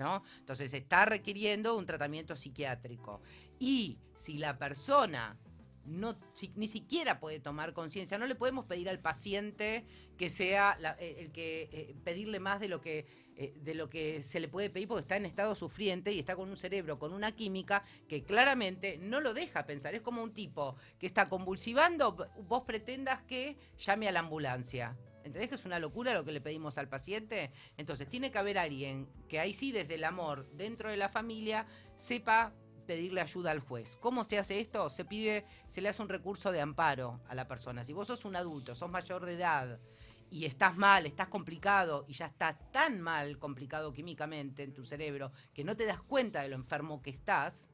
¿No? 0.00 0.22
Entonces 0.38 0.72
está 0.72 1.04
requiriendo 1.04 1.76
un 1.76 1.84
tratamiento 1.84 2.34
psiquiátrico. 2.34 3.20
Y 3.58 3.98
si 4.16 4.38
la 4.38 4.58
persona 4.58 5.36
no, 5.84 6.18
ni 6.54 6.68
siquiera 6.68 7.20
puede 7.20 7.38
tomar 7.38 7.74
conciencia, 7.74 8.16
no 8.16 8.24
le 8.24 8.34
podemos 8.34 8.64
pedir 8.64 8.88
al 8.88 8.98
paciente 8.98 9.84
que 10.16 10.30
sea 10.30 10.78
eh, 10.98 11.16
el 11.18 11.32
que 11.32 11.68
eh, 11.70 11.94
pedirle 12.02 12.40
más 12.40 12.60
de 12.60 12.68
lo 12.68 12.80
que 12.80 13.06
eh, 13.36 13.52
de 13.56 13.74
lo 13.74 13.90
que 13.90 14.22
se 14.22 14.40
le 14.40 14.48
puede 14.48 14.70
pedir 14.70 14.88
porque 14.88 15.02
está 15.02 15.16
en 15.16 15.26
estado 15.26 15.54
sufriente 15.54 16.12
y 16.12 16.18
está 16.18 16.34
con 16.34 16.48
un 16.48 16.56
cerebro, 16.56 16.98
con 16.98 17.12
una 17.12 17.32
química 17.32 17.84
que 18.08 18.22
claramente 18.22 18.98
no 19.02 19.20
lo 19.20 19.34
deja 19.34 19.66
pensar. 19.66 19.94
Es 19.94 20.00
como 20.00 20.22
un 20.22 20.32
tipo 20.32 20.76
que 20.98 21.06
está 21.06 21.28
convulsivando, 21.28 22.16
vos 22.48 22.62
pretendas 22.62 23.22
que 23.24 23.58
llame 23.76 24.08
a 24.08 24.12
la 24.12 24.20
ambulancia. 24.20 24.96
¿Entendés 25.24 25.48
que 25.48 25.54
es 25.54 25.64
una 25.64 25.78
locura 25.78 26.14
lo 26.14 26.24
que 26.24 26.32
le 26.32 26.40
pedimos 26.40 26.78
al 26.78 26.88
paciente? 26.88 27.50
Entonces 27.76 28.08
tiene 28.08 28.30
que 28.30 28.38
haber 28.38 28.58
alguien 28.58 29.08
que 29.28 29.38
ahí 29.38 29.52
sí 29.52 29.72
desde 29.72 29.96
el 29.96 30.04
amor 30.04 30.50
dentro 30.52 30.90
de 30.90 30.96
la 30.96 31.08
familia 31.08 31.66
sepa 31.96 32.52
pedirle 32.86 33.20
ayuda 33.20 33.52
al 33.52 33.60
juez. 33.60 33.96
¿Cómo 34.00 34.24
se 34.24 34.38
hace 34.38 34.60
esto? 34.60 34.90
Se 34.90 35.04
pide, 35.04 35.44
se 35.68 35.80
le 35.80 35.88
hace 35.88 36.02
un 36.02 36.08
recurso 36.08 36.50
de 36.50 36.60
amparo 36.60 37.20
a 37.28 37.34
la 37.34 37.46
persona. 37.46 37.84
Si 37.84 37.92
vos 37.92 38.08
sos 38.08 38.24
un 38.24 38.34
adulto, 38.34 38.74
sos 38.74 38.90
mayor 38.90 39.24
de 39.26 39.34
edad 39.34 39.78
y 40.30 40.44
estás 40.44 40.76
mal, 40.76 41.06
estás 41.06 41.28
complicado 41.28 42.04
y 42.08 42.14
ya 42.14 42.26
está 42.26 42.58
tan 42.72 43.00
mal 43.00 43.38
complicado 43.38 43.92
químicamente 43.92 44.62
en 44.62 44.72
tu 44.72 44.84
cerebro 44.84 45.32
que 45.52 45.64
no 45.64 45.76
te 45.76 45.84
das 45.84 46.00
cuenta 46.00 46.42
de 46.42 46.48
lo 46.48 46.56
enfermo 46.56 47.02
que 47.02 47.10
estás, 47.10 47.70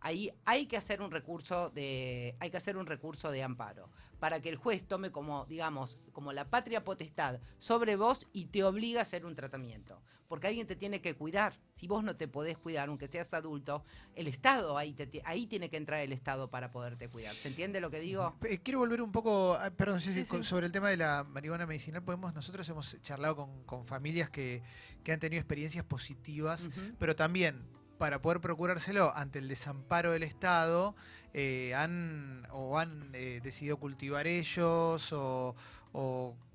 ahí 0.00 0.32
hay 0.44 0.66
que 0.66 0.76
hacer 0.76 1.00
un 1.00 1.10
recurso 1.10 1.70
de 1.70 2.36
hay 2.40 2.50
que 2.50 2.56
hacer 2.56 2.76
un 2.76 2.86
recurso 2.86 3.30
de 3.30 3.42
amparo 3.42 3.90
para 4.20 4.40
que 4.40 4.48
el 4.48 4.56
juez 4.56 4.84
tome 4.86 5.10
como 5.10 5.44
digamos 5.46 5.98
como 6.12 6.32
la 6.32 6.48
patria 6.48 6.84
potestad 6.84 7.40
sobre 7.58 7.96
vos 7.96 8.26
y 8.32 8.46
te 8.46 8.64
obliga 8.64 9.00
a 9.00 9.02
hacer 9.02 9.24
un 9.26 9.34
tratamiento 9.34 10.00
porque 10.28 10.48
alguien 10.48 10.66
te 10.66 10.74
tiene 10.74 11.00
que 11.00 11.14
cuidar 11.14 11.54
si 11.74 11.86
vos 11.86 12.02
no 12.02 12.16
te 12.16 12.26
podés 12.28 12.58
cuidar 12.58 12.88
aunque 12.88 13.06
seas 13.08 13.32
adulto 13.34 13.84
el 14.14 14.26
estado 14.28 14.76
ahí 14.78 14.92
te 14.92 15.22
ahí 15.24 15.46
tiene 15.46 15.70
que 15.70 15.76
entrar 15.76 16.00
el 16.00 16.12
estado 16.12 16.50
para 16.50 16.72
poderte 16.72 17.08
cuidar 17.08 17.34
se 17.34 17.48
entiende 17.48 17.80
lo 17.80 17.90
que 17.90 18.00
digo 18.00 18.34
Eh, 18.44 18.58
Quiero 18.58 18.78
volver 18.80 19.00
un 19.02 19.12
poco, 19.12 19.54
a- 19.54 19.70
perdón, 19.70 20.00
Sí, 20.00 20.12
sí. 20.24 20.42
sobre 20.42 20.66
el 20.66 20.72
tema 20.72 20.88
de 20.90 20.96
la 20.96 21.24
marihuana 21.24 21.66
medicinal. 21.66 22.02
Podemos, 22.02 22.34
nosotros 22.34 22.68
hemos 22.68 23.00
charlado 23.02 23.36
con, 23.36 23.62
con 23.64 23.84
familias 23.84 24.28
que, 24.30 24.62
que 25.04 25.12
han 25.12 25.20
tenido 25.20 25.40
experiencias 25.40 25.84
positivas, 25.84 26.68
pero 26.98 27.14
también 27.16 27.62
para 27.98 28.20
poder 28.20 28.40
procurárselo 28.40 29.14
ante 29.16 29.38
el 29.38 29.48
desamparo 29.48 30.12
del 30.12 30.22
Estado, 30.22 30.94
eh, 31.32 31.74
han 31.74 32.46
o 32.50 32.78
han 32.78 33.10
eh, 33.14 33.40
decidido 33.42 33.78
cultivar 33.78 34.26
ellos 34.26 35.12
o, 35.12 35.54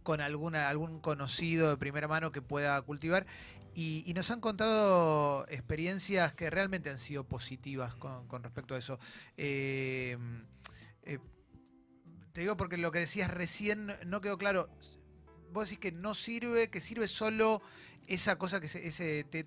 con 0.03 0.21
alguna, 0.21 0.69
algún 0.69 0.99
conocido 0.99 1.69
de 1.69 1.77
primera 1.77 2.07
mano 2.07 2.31
que 2.31 2.41
pueda 2.41 2.81
cultivar. 2.81 3.25
Y, 3.73 4.11
nos 4.15 4.29
han 4.31 4.41
contado 4.41 5.45
experiencias 5.47 6.33
que 6.33 6.49
realmente 6.49 6.89
han 6.89 6.99
sido 6.99 7.23
positivas 7.23 7.95
con, 7.95 8.43
respecto 8.43 8.75
a 8.75 8.77
eso. 8.77 8.99
Eh, 9.37 10.17
eh, 11.03 11.19
te 12.33 12.41
digo 12.41 12.57
porque 12.57 12.77
lo 12.77 12.91
que 12.91 12.99
decías 12.99 13.31
recién 13.31 13.91
no- 14.05 14.21
quedó 14.21 14.37
claro. 14.37 14.69
Vos 15.53 15.65
decís 15.65 15.79
que 15.79 15.91
no 15.91 16.15
sirve, 16.15 16.69
que 16.69 16.79
sirve 16.79 17.07
solo 17.07 17.61
esa 18.07 18.37
cosa 18.37 18.59
que 18.59 18.67
se, 18.67 18.87
ese 18.87 19.23
te- 19.25 19.43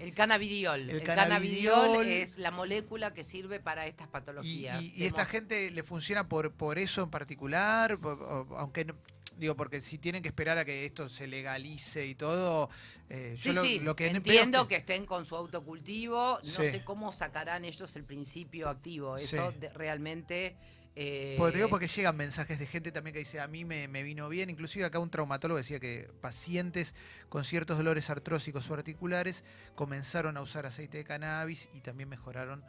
El 0.00 0.14
cannabidiol. 0.14 0.80
El 0.80 0.90
El, 0.90 1.02
cannabidiol. 1.02 1.74
cannabidiol 1.74 2.06
es 2.06 2.38
la 2.38 2.50
molécula 2.50 3.12
que 3.14 3.24
sirve 3.24 3.60
para 3.60 3.86
estas 3.86 4.08
patologías. 4.08 4.82
y- 4.82 4.92
y 4.96 5.04
esta 5.04 5.24
gente 5.26 5.70
le 5.70 5.82
funciona 5.82 6.28
por, 6.28 6.52
por 6.52 6.78
eso 6.78 7.02
en 7.02 7.10
particular, 7.10 7.98
o- 8.02 8.46
aunque 8.58 8.84
no- 8.84 8.94
digo 9.36 9.56
porque 9.56 9.80
si 9.80 9.98
tienen 9.98 10.22
que 10.22 10.28
esperar 10.28 10.58
a 10.58 10.64
que 10.64 10.84
esto 10.86 11.08
se 11.08 11.26
legalice 11.26 12.06
y 12.06 12.14
todo, 12.14 12.70
eh, 13.08 13.36
yo 13.38 13.52
lo, 13.52 13.62
sí, 13.62 13.80
lo 13.80 13.96
que 13.96 14.04
veo 14.04 14.10
es 14.12 14.16
entiendo 14.18 14.68
que... 14.68 14.76
estén 14.76 15.06
con 15.06 15.26
su 15.26 15.34
autocultivo. 15.34 16.38
No 16.42 16.48
Sí. 16.48 16.70
sé 16.70 16.84
cómo 16.84 17.10
sacarán 17.10 17.64
ellos 17.64 17.96
el 17.96 18.04
principio 18.04 18.68
activo. 18.68 19.16
Eso 19.16 19.50
de- 19.52 19.70
realmente. 19.70 20.56
Eh, 20.96 21.34
Porque 21.38 21.52
te 21.52 21.58
digo 21.58 21.68
porque 21.70 21.88
llegan 21.88 22.16
mensajes 22.16 22.58
de 22.58 22.66
gente 22.66 22.92
también 22.92 23.12
que 23.12 23.18
dice 23.20 23.40
a 23.40 23.48
mí 23.48 23.64
me, 23.64 23.88
me 23.88 24.02
vino 24.02 24.28
bien, 24.28 24.50
inclusive 24.50 24.84
acá 24.84 24.98
un 25.00 25.10
traumatólogo 25.10 25.58
decía 25.58 25.80
que 25.80 26.08
pacientes 26.20 26.94
con 27.28 27.44
ciertos 27.44 27.78
dolores 27.78 28.10
artrósicos 28.10 28.70
o 28.70 28.74
articulares 28.74 29.42
comenzaron 29.74 30.36
a 30.36 30.40
usar 30.42 30.66
aceite 30.66 30.98
de 30.98 31.04
cannabis 31.04 31.68
y 31.74 31.80
también 31.80 32.08
mejoraron 32.08 32.64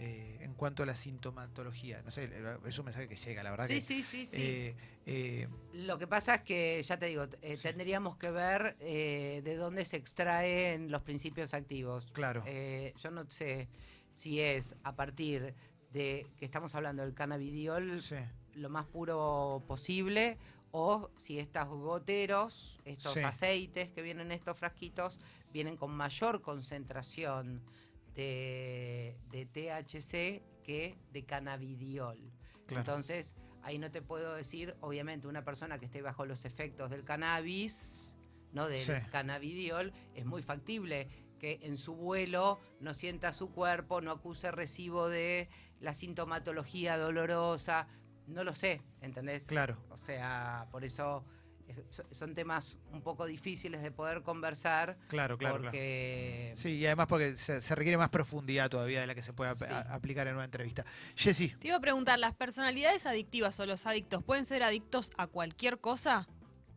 eh, 0.00 0.38
en 0.42 0.54
cuanto 0.54 0.84
a 0.84 0.86
la 0.86 0.94
sintomatología. 0.94 2.02
No 2.02 2.12
sé, 2.12 2.30
es 2.66 2.78
un 2.78 2.84
mensaje 2.84 3.08
que 3.08 3.16
llega, 3.16 3.42
la 3.42 3.50
verdad 3.50 3.66
Sí, 3.66 3.74
que 3.74 3.80
sí, 3.80 4.02
sí, 4.04 4.26
sí. 4.26 4.36
eh, 4.40 4.76
eh, 5.06 5.48
Lo 5.72 5.98
que 5.98 6.06
pasa 6.06 6.36
es 6.36 6.42
que, 6.42 6.80
ya 6.84 6.96
te 6.98 7.06
digo, 7.06 7.26
eh, 7.42 7.56
Sí. 7.56 7.64
tendríamos 7.64 8.16
que 8.16 8.30
ver 8.30 8.76
eh, 8.80 9.40
de 9.44 9.56
dónde 9.56 9.84
se 9.84 9.96
extraen 9.96 10.90
los 10.92 11.02
principios 11.02 11.52
activos. 11.52 12.06
claro. 12.12 12.44
Eh, 12.46 12.94
yo 13.02 13.10
no 13.10 13.28
sé 13.28 13.68
si 14.12 14.40
es 14.40 14.76
a 14.84 14.94
partir 14.94 15.52
de 15.92 16.26
que 16.36 16.44
estamos 16.44 16.74
hablando 16.74 17.02
del 17.02 17.14
cannabidiol 17.14 18.00
sí, 18.02 18.16
lo 18.54 18.68
más 18.68 18.86
puro 18.86 19.62
posible 19.66 20.38
o 20.70 21.10
si 21.16 21.38
estos 21.38 21.66
goteros, 21.68 22.78
estos 22.84 23.14
Sí. 23.14 23.20
aceites 23.20 23.88
que 23.90 24.02
vienen 24.02 24.26
en 24.26 24.32
estos 24.32 24.58
frasquitos, 24.58 25.18
vienen 25.52 25.76
con 25.76 25.90
mayor 25.96 26.42
concentración 26.42 27.62
de, 28.14 29.16
de 29.30 29.46
THC 29.46 30.42
que 30.62 30.98
de 31.12 31.24
cannabidiol. 31.24 32.18
claro. 32.66 32.80
Entonces, 32.80 33.34
ahí 33.62 33.78
no 33.78 33.90
te 33.90 34.02
puedo 34.02 34.34
decir, 34.34 34.76
obviamente, 34.80 35.26
una 35.26 35.44
persona 35.44 35.78
que 35.78 35.86
esté 35.86 36.02
bajo 36.02 36.26
los 36.26 36.44
efectos 36.44 36.90
del 36.90 37.04
cannabis, 37.04 38.14
no 38.52 38.68
del 38.68 38.84
Sí. 38.84 38.92
cannabidiol, 39.10 39.92
es 40.14 40.26
muy 40.26 40.42
factible 40.42 41.08
que 41.38 41.58
en 41.62 41.78
su 41.78 41.94
vuelo 41.94 42.58
no 42.80 42.94
sienta 42.94 43.32
su 43.32 43.50
cuerpo, 43.50 44.00
no 44.00 44.10
acuse 44.12 44.50
recibo 44.50 45.08
de 45.08 45.48
la 45.80 45.94
sintomatología 45.94 46.96
dolorosa, 46.98 47.86
no 48.26 48.44
lo 48.44 48.54
sé, 48.54 48.82
¿entendés? 49.00 49.46
claro. 49.46 49.78
O 49.90 49.96
sea, 49.96 50.66
por 50.70 50.84
eso 50.84 51.24
eh, 51.68 51.84
so- 51.90 52.04
son 52.10 52.34
temas 52.34 52.78
un 52.92 53.02
poco 53.02 53.26
difíciles 53.26 53.82
de 53.82 53.90
poder 53.90 54.22
conversar 54.22 54.96
Claro, 55.08 55.36
claro, 55.38 55.56
claro. 55.56 55.62
porque 55.70 56.54
Sí, 56.56 56.76
y 56.76 56.86
además 56.86 57.06
porque 57.08 57.36
se, 57.36 57.60
se 57.60 57.74
requiere 57.74 57.96
más 57.98 58.08
profundidad 58.08 58.70
todavía 58.70 59.00
de 59.02 59.06
la 59.06 59.14
que 59.14 59.22
se 59.22 59.32
puede 59.32 59.50
ap- 59.50 59.58
Sí. 59.58 59.64
a- 59.72 59.80
aplicar 59.94 60.26
en 60.28 60.34
una 60.36 60.44
entrevista. 60.44 60.84
Jessy, 61.14 61.48
Te 61.58 61.68
iba 61.68 61.76
a 61.76 61.80
preguntar, 61.80 62.18
¿las 62.18 62.34
personalidades 62.34 63.04
adictivas 63.06 63.58
o 63.60 63.66
los 63.66 63.84
adictos 63.86 64.22
pueden 64.24 64.44
ser 64.46 64.62
adictos 64.62 65.10
a 65.18 65.26
cualquier 65.26 65.78
cosa? 65.78 66.26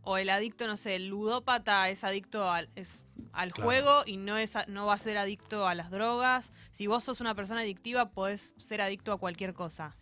¿O 0.04 0.18
el 0.18 0.30
adicto, 0.30 0.66
no 0.68 0.78
sé, 0.78 0.96
el 0.96 1.08
ludópata 1.08 1.90
es 1.90 2.04
adicto 2.04 2.50
al, 2.50 2.70
es- 2.76 3.06
al 3.34 3.52
Claro. 3.54 3.68
juego 3.68 4.04
y 4.06 4.18
no, 4.18 4.38
es, 4.38 4.54
no 4.68 4.88
va 4.88 4.96
a 4.96 5.00
ser 5.00 5.18
adicto 5.18 5.68
a 5.68 5.76
las 5.76 5.92
drogas? 5.92 6.52
Si 6.72 6.88
vos 6.88 7.04
sos 7.04 7.22
una 7.22 7.36
persona 7.36 7.62
adictiva, 7.62 8.10
podés 8.12 8.56
ser 8.58 8.82
adicto 8.82 9.14
a 9.14 9.18
cualquier 9.20 9.54
cosa. 9.54 9.96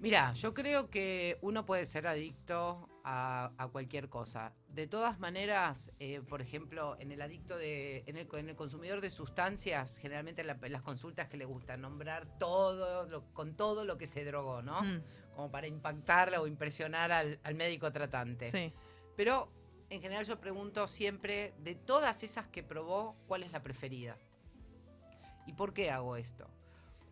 Mira, 0.00 0.32
yo 0.34 0.52
creo 0.54 0.90
que 0.90 1.38
uno 1.40 1.64
puede 1.64 1.86
ser 1.86 2.06
adicto 2.08 2.90
a, 3.04 3.52
a 3.56 3.68
cualquier 3.68 4.08
cosa. 4.08 4.52
De 4.68 4.86
todas 4.86 5.18
maneras, 5.20 5.92
eh, 5.98 6.20
por 6.20 6.42
ejemplo, 6.42 6.96
en 6.98 7.12
el 7.12 7.22
adicto 7.22 7.56
de, 7.56 8.02
en 8.06 8.16
el, 8.16 8.28
en 8.34 8.48
el 8.50 8.56
consumidor 8.56 9.00
de 9.00 9.10
sustancias, 9.10 9.96
generalmente 9.98 10.40
en 10.42 10.48
la- 10.48 10.58
las 10.68 10.82
consultas 10.82 11.28
que 11.28 11.36
le 11.38 11.44
gusta 11.44 11.76
nombrar 11.76 12.26
todo, 12.38 13.06
lo- 13.08 13.24
con 13.32 13.54
todo 13.54 13.84
lo 13.84 13.96
que 13.96 14.06
se 14.06 14.24
drogó, 14.24 14.60
¿no? 14.62 14.82
Mm, 14.82 15.00
Como 15.36 15.50
para 15.50 15.68
impactarle 15.68 16.38
o 16.38 16.46
impresionar 16.48 17.10
al, 17.12 17.38
al 17.44 17.54
médico 17.54 17.90
tratante. 17.92 18.50
sí. 18.50 18.72
Pero 19.16 19.50
en 19.90 20.00
general 20.00 20.24
yo 20.24 20.40
pregunto 20.40 20.88
siempre, 20.88 21.54
de 21.58 21.74
todas 21.74 22.22
esas 22.22 22.48
que 22.48 22.62
probó, 22.62 23.16
¿cuál 23.26 23.42
es 23.42 23.52
la 23.52 23.62
preferida? 23.62 24.18
¿Y 25.46 25.52
por 25.52 25.72
qué 25.72 25.90
hago 25.90 26.16
esto? 26.16 26.48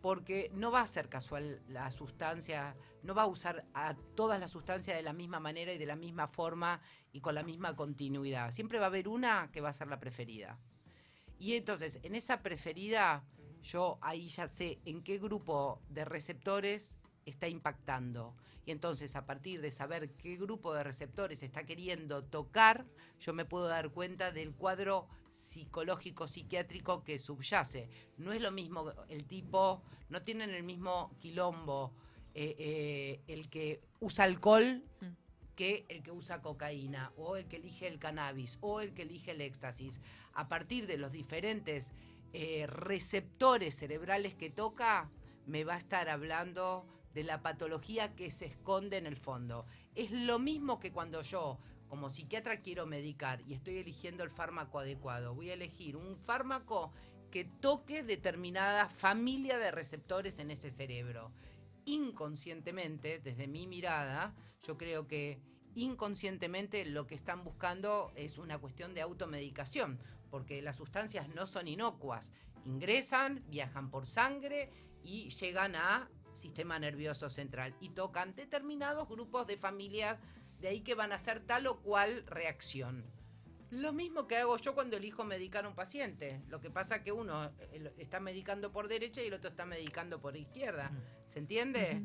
Porque 0.01 0.51
no 0.53 0.69
va 0.69 0.81
a 0.81 0.87
ser 0.87 1.07
casual 1.07 1.61
la 1.69 1.89
sustancia, 1.91 2.75
no 3.03 3.15
va 3.15 3.21
a 3.21 3.27
usar 3.27 3.65
a 3.73 3.95
todas 4.15 4.39
las 4.39 4.51
sustancias 4.51 4.97
de 4.97 5.03
la 5.03 5.13
misma 5.13 5.39
manera 5.39 5.71
y 5.71 5.77
de 5.77 5.85
la 5.85 5.95
misma 5.95 6.27
forma 6.27 6.81
y 7.13 7.21
con 7.21 7.35
la 7.35 7.43
misma 7.43 7.75
continuidad. 7.75 8.51
Siempre 8.51 8.79
va 8.79 8.85
a 8.85 8.87
haber 8.87 9.07
una 9.07 9.49
que 9.51 9.61
va 9.61 9.69
a 9.69 9.73
ser 9.73 9.87
la 9.87 9.99
preferida. 9.99 10.59
Y 11.39 11.55
entonces, 11.55 11.99
en 12.03 12.15
esa 12.15 12.41
preferida, 12.41 13.23
yo 13.61 13.97
ahí 14.01 14.27
ya 14.27 14.47
sé 14.47 14.79
en 14.83 15.03
qué 15.03 15.19
grupo 15.19 15.81
de 15.89 16.03
receptores 16.03 16.97
está 17.25 17.47
impactando. 17.47 18.35
Y 18.65 18.71
entonces, 18.71 19.15
a 19.15 19.25
partir 19.25 19.61
de 19.61 19.71
saber 19.71 20.11
qué 20.11 20.37
grupo 20.37 20.73
de 20.73 20.83
receptores 20.83 21.43
está 21.43 21.65
queriendo 21.65 22.23
tocar, 22.23 22.85
yo 23.19 23.33
me 23.33 23.45
puedo 23.45 23.67
dar 23.67 23.89
cuenta 23.89 24.31
del 24.31 24.53
cuadro 24.53 25.07
psicológico 25.29 26.27
psiquiátrico 26.27 27.03
que 27.03 27.19
subyace. 27.19 27.89
No 28.17 28.31
es 28.31 28.41
lo 28.41 28.51
mismo 28.51 28.93
el 29.09 29.25
tipo, 29.25 29.81
no 30.09 30.21
tienen 30.21 30.51
el 30.51 30.63
mismo 30.63 31.11
quilombo 31.19 31.93
eh, 32.35 32.55
eh, 32.57 33.21
el 33.27 33.49
que 33.49 33.81
usa 33.99 34.25
alcohol 34.25 34.83
Mm. 35.01 35.05
que 35.55 35.85
el 35.87 36.01
que 36.01 36.11
usa 36.11 36.41
cocaína 36.41 37.11
o 37.15 37.35
el 37.35 37.45
que 37.45 37.57
elige 37.57 37.87
el 37.87 37.99
cannabis 37.99 38.57
o 38.61 38.81
el 38.81 38.93
que 38.93 39.03
elige 39.03 39.31
el 39.31 39.41
éxtasis. 39.41 39.99
A 40.33 40.47
partir 40.47 40.87
de 40.87 40.97
los 40.97 41.11
diferentes 41.11 41.91
eh, 42.33 42.65
receptores 42.67 43.75
cerebrales 43.75 44.33
que 44.33 44.49
toca, 44.49 45.11
me 45.45 45.63
va 45.63 45.75
a 45.75 45.77
estar 45.77 46.09
hablando 46.09 46.87
de 47.13 47.23
la 47.23 47.41
patología 47.41 48.15
que 48.15 48.31
se 48.31 48.45
esconde 48.45 48.97
en 48.97 49.05
el 49.05 49.15
fondo. 49.15 49.65
Es 49.95 50.11
lo 50.11 50.39
mismo 50.39 50.79
que 50.79 50.91
cuando 50.91 51.21
yo, 51.21 51.59
como 51.87 52.09
psiquiatra, 52.09 52.61
quiero 52.61 52.85
medicar 52.85 53.41
y 53.47 53.53
estoy 53.53 53.77
eligiendo 53.77 54.23
el 54.23 54.29
fármaco 54.29 54.79
adecuado. 54.79 55.35
Voy 55.35 55.49
a 55.49 55.53
elegir 55.53 55.95
un 55.95 56.17
fármaco 56.17 56.91
que 57.31 57.45
toque 57.45 58.03
determinada 58.03 58.89
familia 58.89 59.57
de 59.57 59.71
receptores 59.71 60.39
en 60.39 60.51
ese 60.51 60.71
cerebro. 60.71 61.31
Inconscientemente, 61.85 63.19
desde 63.19 63.47
mi 63.47 63.67
mirada, 63.67 64.35
yo 64.63 64.77
creo 64.77 65.07
que 65.07 65.39
inconscientemente 65.75 66.85
lo 66.85 67.07
que 67.07 67.15
están 67.15 67.43
buscando 67.43 68.11
es 68.15 68.37
una 68.37 68.59
cuestión 68.59 68.93
de 68.93 69.01
automedicación, 69.01 69.99
porque 70.29 70.61
las 70.61 70.77
sustancias 70.77 71.27
no 71.29 71.45
son 71.45 71.67
inocuas. 71.67 72.31
Ingresan, 72.65 73.43
viajan 73.47 73.89
por 73.89 74.07
sangre 74.07 74.71
y 75.03 75.29
llegan 75.29 75.75
a 75.75 76.09
sistema 76.35 76.79
nervioso 76.79 77.29
central 77.29 77.75
y 77.79 77.89
tocan 77.89 78.35
determinados 78.35 79.07
grupos 79.07 79.47
de 79.47 79.57
familias 79.57 80.17
de 80.59 80.67
ahí 80.69 80.81
que 80.81 80.95
van 80.95 81.11
a 81.11 81.15
hacer 81.15 81.41
tal 81.41 81.67
o 81.67 81.79
cual 81.81 82.23
reacción. 82.27 83.05
Lo 83.69 83.91
mismo 83.91 84.27
que 84.27 84.37
hago 84.37 84.55
yo 84.57 84.75
cuando 84.75 84.97
elijo 84.97 85.23
medicar 85.23 85.65
a 85.65 85.67
un 85.67 85.73
paciente. 85.75 86.41
Lo 86.47 86.61
que 86.61 86.69
pasa 86.69 87.03
que 87.03 87.11
uno 87.11 87.51
está 87.97 88.19
medicando 88.19 88.71
por 88.71 88.87
derecha 88.87 89.23
y 89.23 89.27
el 89.27 89.33
otro 89.33 89.49
está 89.49 89.65
medicando 89.65 90.21
por 90.21 90.37
izquierda. 90.37 90.91
¿Se 91.27 91.39
entiende? 91.39 92.03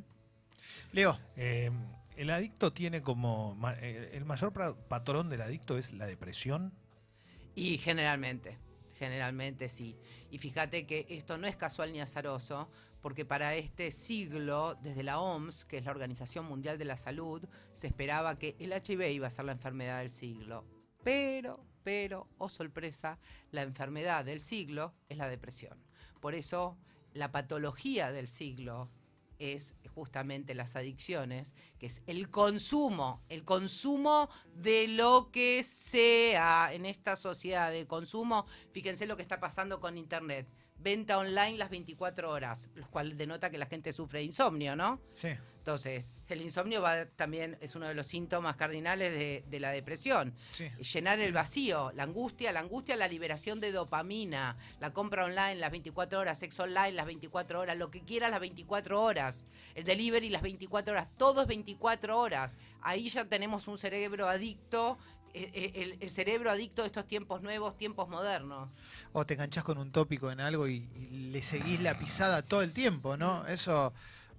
Leo, 0.92 1.18
Eh, 1.36 1.70
el 2.16 2.30
adicto 2.30 2.72
tiene 2.72 3.02
como. 3.02 3.56
eh, 3.80 4.10
El 4.14 4.24
mayor 4.24 4.52
patrón 4.88 5.28
del 5.28 5.42
adicto 5.42 5.76
es 5.76 5.92
la 5.92 6.06
depresión. 6.06 6.72
Y 7.54 7.78
generalmente, 7.78 8.56
generalmente 8.98 9.68
sí. 9.68 9.96
Y 10.30 10.38
fíjate 10.38 10.87
que 10.87 11.06
esto 11.08 11.38
no 11.38 11.46
es 11.46 11.56
casual 11.56 11.92
ni 11.92 12.00
azaroso, 12.00 12.68
porque 13.00 13.24
para 13.24 13.54
este 13.54 13.92
siglo, 13.92 14.74
desde 14.82 15.02
la 15.02 15.20
OMS, 15.20 15.64
que 15.64 15.78
es 15.78 15.84
la 15.84 15.92
Organización 15.92 16.46
Mundial 16.46 16.78
de 16.78 16.84
la 16.84 16.96
Salud, 16.96 17.48
se 17.72 17.87
esperaba 17.87 18.37
que 18.37 18.56
el 18.58 18.72
HIV 18.72 19.12
iba 19.12 19.28
a 19.28 19.30
ser 19.30 19.44
la 19.44 19.52
enfermedad 19.52 20.00
del 20.00 20.11
siglo. 20.11 20.64
Pero, 21.04 21.64
pero, 21.84 22.28
oh 22.38 22.48
sorpresa, 22.48 23.18
la 23.52 23.62
enfermedad 23.62 24.24
del 24.24 24.40
siglo 24.40 24.94
es 25.08 25.16
la 25.16 25.28
depresión. 25.28 25.78
Por 26.20 26.34
eso, 26.34 26.76
la 27.12 27.30
patología 27.30 28.11
del 28.11 28.28
siglo 28.28 28.90
es 29.38 29.74
justamente 29.98 30.54
las 30.54 30.76
adicciones, 30.76 31.54
que 31.80 31.87
es 31.87 32.02
el 32.06 32.30
consumo, 32.30 33.20
el 33.28 33.44
consumo 33.44 34.28
de 34.54 34.87
lo 34.87 35.30
que 35.32 35.64
sea 35.64 36.72
en 36.72 36.87
esta 36.87 37.16
sociedad 37.16 37.72
de 37.72 37.84
consumo. 37.87 38.46
Fíjense 38.72 39.08
lo 39.08 39.16
que 39.16 39.22
está 39.22 39.40
pasando 39.40 39.80
con 39.80 39.98
Internet. 39.98 40.46
Venta 40.78 41.18
online 41.18 41.58
las 41.58 41.70
24 41.70 42.30
horas, 42.30 42.68
lo 42.74 42.88
cual 42.90 43.16
denota 43.16 43.50
que 43.50 43.58
la 43.58 43.66
gente 43.66 43.92
sufre 43.92 44.20
de 44.20 44.26
insomnio, 44.26 44.76
¿no? 44.76 45.00
Sí. 45.08 45.28
Entonces, 45.58 46.14
el 46.28 46.40
insomnio 46.40 46.80
va 46.80 47.04
también 47.04 47.58
es 47.60 47.74
uno 47.74 47.86
de 47.86 47.94
los 47.94 48.06
síntomas 48.06 48.56
cardinales 48.56 49.12
de, 49.12 49.44
de 49.46 49.60
la 49.60 49.70
depresión. 49.70 50.34
Sí. 50.52 50.70
Llenar 50.94 51.20
el 51.20 51.34
vacío, 51.34 51.92
la 51.94 52.04
angustia, 52.04 52.52
la 52.52 52.60
angustia, 52.60 52.96
la 52.96 53.06
liberación 53.06 53.60
de 53.60 53.70
dopamina, 53.70 54.56
la 54.80 54.94
compra 54.94 55.26
online 55.26 55.56
las 55.56 55.70
24 55.70 56.20
horas, 56.20 56.38
sexo 56.38 56.62
online 56.62 56.92
las 56.92 57.04
24 57.04 57.60
horas, 57.60 57.76
lo 57.76 57.90
que 57.90 58.00
quieras 58.00 58.30
las 58.30 58.40
24 58.40 59.02
horas, 59.02 59.44
el 59.74 59.84
delivery 59.84 60.30
las 60.30 60.40
24 60.40 60.92
horas, 60.94 61.08
todo 61.18 61.42
es 61.42 61.46
24 61.48 62.18
horas. 62.18 62.56
Ahí 62.80 63.10
ya 63.10 63.26
tenemos 63.26 63.68
un 63.68 63.76
cerebro 63.76 64.26
adicto, 64.26 64.96
el, 65.55 65.96
el 66.01 66.11
cerebro 66.11 66.51
adicto 66.51 66.83
de 66.83 66.87
estos 66.87 67.07
tiempos 67.07 67.42
nuevos, 67.42 67.77
tiempos 67.77 68.09
modernos. 68.09 68.68
O 69.12 69.24
te 69.27 69.35
enganchás 69.35 69.64
con 69.64 69.79
un 69.79 69.90
tópico 69.92 70.31
en 70.31 70.40
algo 70.40 70.66
y, 70.68 70.88
y 70.96 71.31
le 71.33 71.42
seguís 71.42 71.81
la 71.81 71.98
pisada 71.98 72.42
todo 72.42 72.62
el 72.62 72.72
tiempo, 72.72 73.16
¿no? 73.16 73.46
Eso, 73.46 73.92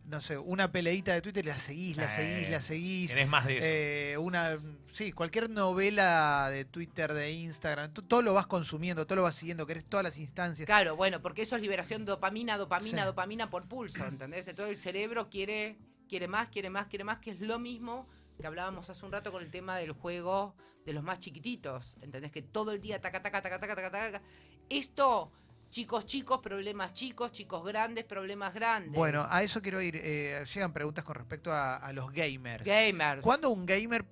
no 0.06 0.22
sé, 0.22 0.38
una 0.38 0.72
peleita 0.72 1.14
de 1.14 1.22
Twitter 1.22 1.46
la 1.46 1.58
seguís, 1.60 1.98
la 1.98 2.10
seguís, 2.10 2.50
la 2.50 2.62
seguís. 2.62 3.10
Querés 3.12 3.28
más 3.28 3.46
de 3.46 3.58
eso. 3.58 3.68
Eh, 3.70 4.18
una, 4.18 4.58
sí, 4.92 5.12
cualquier 5.12 5.50
novela 5.50 6.50
de 6.50 6.66
Twitter, 6.66 7.14
de 7.14 7.32
Instagram, 7.32 7.92
tú- 7.94 8.02
todo 8.02 8.22
lo 8.22 8.34
vas 8.34 8.48
consumiendo, 8.48 9.06
todo 9.06 9.18
lo 9.18 9.24
vas 9.24 9.36
siguiendo, 9.36 9.66
querés 9.68 9.86
todas 9.86 10.04
las 10.04 10.18
instancias. 10.18 10.66
Claro, 10.66 10.96
bueno, 10.96 11.22
porque 11.22 11.44
eso 11.44 11.56
es 11.56 11.62
liberación 11.62 12.06
de 12.06 12.12
dopamina, 12.12 12.58
dopamina, 12.58 13.02
Sí. 13.04 13.06
dopamina 13.06 13.50
por 13.50 13.68
pulso, 13.68 14.06
¿entendés? 14.06 14.48
Entonces 14.48 14.72
el 14.72 14.78
cerebro 14.78 15.30
quiere, 15.30 15.78
quiere 16.08 16.28
más, 16.28 16.48
quiere 16.50 16.70
más, 16.72 16.88
quiere 16.88 17.04
más, 17.04 17.20
que 17.20 17.32
es 17.32 17.40
lo 17.40 17.60
mismo 17.60 18.08
que 18.40 18.48
hablábamos 18.48 18.90
hace 18.90 19.06
un 19.06 19.12
rato 19.12 19.32
con 19.32 19.44
el 19.44 19.52
tema 19.52 19.78
del 19.78 19.92
juego 19.92 20.56
de 20.86 20.94
los 20.94 21.04
más 21.04 21.20
chiquititos, 21.20 21.98
¿entendés? 22.02 22.32
Que 22.32 22.42
todo 22.42 22.72
el 22.72 22.82
día 22.82 23.00
taca, 23.02 23.22
taca, 23.22 23.42
taca, 23.42 23.60
taca, 23.60 23.76
taca, 23.76 23.92
taca. 23.92 24.22
Esto, 24.70 25.32
chicos 25.70 26.06
chicos, 26.06 26.40
problemas 26.40 26.94
chicos, 26.94 27.32
chicos 27.32 27.64
grandes, 27.66 28.06
problemas 28.06 28.54
grandes. 28.54 28.94
Bueno, 28.94 29.26
a 29.30 29.44
eso 29.44 29.62
quiero 29.62 29.82
ir. 29.82 29.98
eh, 29.98 30.44
llegan 30.54 30.72
preguntas 30.72 31.04
con 31.04 31.16
respecto 31.16 31.52
a, 31.52 31.76
a 31.78 31.92
los 31.92 32.12
gamers. 32.12 32.64
Gamers. 32.66 33.22
¿Cuándo 33.22 33.50
un 33.50 33.66
gamer 33.66 34.06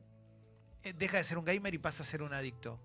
eh, 0.83 0.93
deja 0.93 1.17
de 1.17 1.23
ser 1.23 1.37
un 1.37 1.45
gamer 1.45 1.73
y 1.73 1.77
pasa 1.77 2.03
a 2.03 2.05
ser 2.05 2.21
un 2.21 2.33
adicto? 2.33 2.79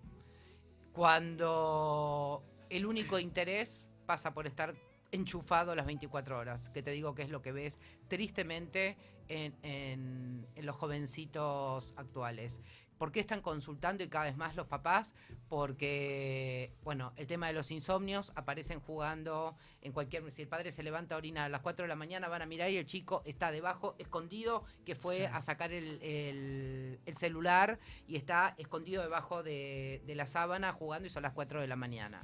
Cuando 0.92 2.42
el 2.70 2.87
único 2.87 3.18
interés 3.18 3.87
pasa 4.07 4.33
por 4.33 4.46
estar 4.46 4.74
enchufado 5.12 5.75
las 5.75 5.87
24 5.87 6.38
horas, 6.38 6.68
que 6.70 6.83
te 6.83 6.90
digo 6.90 7.14
que 7.14 7.22
es 7.22 7.31
lo 7.31 7.40
que 7.42 7.53
ves 7.53 7.79
tristemente 8.09 8.96
en, 9.29 9.55
en- 9.62 10.46
en 10.55 10.66
los 10.66 10.75
jovencitos 10.77 11.94
actuales. 11.96 12.61
¿Por 12.98 13.11
qué 13.11 13.18
están 13.20 13.40
consultando 13.40 14.05
y 14.05 14.09
cada 14.09 14.27
vez 14.27 14.37
más 14.37 14.55
los 14.55 14.66
papás? 14.68 15.12
Porque, 15.48 16.72
bueno, 16.85 17.12
el 17.16 17.27
tema 17.27 17.48
de 17.48 17.53
los 17.53 17.70
insomnios, 17.72 18.31
aparecen 18.37 18.79
jugando 18.81 19.57
en 19.81 19.92
cualquier... 19.92 20.31
Si 20.31 20.42
el 20.42 20.48
padre 20.48 20.70
se 20.70 20.83
levanta 20.85 21.16
a 21.16 21.18
orinar 21.18 21.46
a 21.46 21.48
las 21.48 21.61
4 21.62 21.83
de 21.85 21.88
la 21.88 21.96
mañana, 21.96 22.29
van 22.29 22.42
a 22.42 22.46
mirar 22.46 22.70
y 22.70 22.77
el 22.77 22.87
chico 22.87 23.22
está 23.25 23.51
debajo, 23.51 23.96
escondido, 23.98 24.64
que 24.85 24.94
fue 24.94 25.16
Sí. 25.16 25.25
a 25.25 25.40
sacar 25.40 25.72
el, 25.72 26.01
el- 26.03 27.01
el 27.05 27.16
celular 27.16 27.81
y 28.07 28.16
está 28.16 28.55
escondido 28.59 29.03
debajo 29.03 29.42
de, 29.42 30.03
de 30.07 30.14
la 30.14 30.27
sábana 30.27 30.72
jugando 30.72 31.07
y 31.07 31.11
son 31.11 31.22
las 31.25 31.33
4 31.33 31.61
de 31.61 31.66
la 31.66 31.77
mañana. 31.77 32.22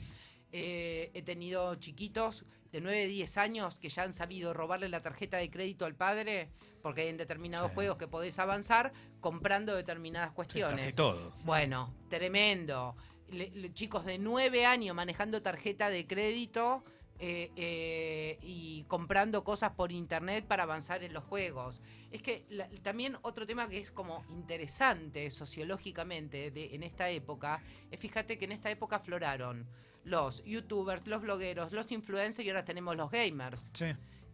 Eh, 0.53 1.11
he 1.13 1.23
tenido 1.23 1.75
chiquitos 1.75 2.45
de 2.73 2.81
9, 2.81 3.07
10 3.07 3.37
años 3.39 3.77
que 3.77 3.89
ya 3.89 4.03
han 4.03 4.13
sabido 4.13 4.53
robarle 4.55 4.89
la 4.89 5.01
tarjeta 5.01 5.39
de 5.39 5.51
crédito 5.51 5.85
al 5.87 5.95
padre 5.95 6.51
porque 6.83 7.03
hay 7.03 7.09
en 7.09 7.17
determinados 7.17 7.69
Sí. 7.71 7.75
juegos 7.75 7.97
que 7.99 8.07
podés 8.09 8.39
avanzar 8.39 8.93
comprando 9.21 9.75
determinadas 9.75 10.31
cuestiones. 10.33 10.81
Casi 10.81 10.93
todo. 10.95 11.33
Bueno, 11.45 11.93
tremendo. 12.09 12.95
Le- 13.31 13.51
le- 13.51 13.73
chicos 13.75 14.05
de 14.05 14.19
9 14.19 14.65
años 14.65 14.95
manejando 14.95 15.43
tarjeta 15.43 15.91
de 15.91 16.07
crédito 16.07 16.85
eh, 17.21 17.51
eh, 17.57 18.39
y 18.43 18.85
comprando 18.85 19.43
cosas 19.43 19.73
por 19.73 19.91
internet 19.91 20.47
para 20.47 20.63
avanzar 20.63 21.03
en 21.03 21.13
los 21.13 21.25
juegos. 21.25 21.81
Es 22.13 22.23
que 22.23 22.47
la- 22.49 22.69
también 22.83 23.17
otro 23.23 23.45
tema 23.45 23.69
que 23.69 23.79
es 23.79 23.91
como 23.91 24.25
interesante 24.31 25.31
sociológicamente 25.33 26.51
de, 26.53 26.75
en 26.77 26.83
esta 26.85 27.11
época, 27.11 27.61
es 27.91 27.99
fíjate 27.99 28.39
que 28.39 28.45
en 28.45 28.53
esta 28.53 28.71
época 28.71 28.97
afloraron 28.97 29.67
los 30.05 30.43
youtubers, 30.45 31.07
los 31.07 31.23
blogueros, 31.23 31.73
los 31.73 31.91
influencers 31.93 32.47
y 32.47 32.51
ahora 32.51 32.65
tenemos 32.65 32.97
los 32.97 33.11
gamers 33.11 33.71
Sí. 33.75 33.87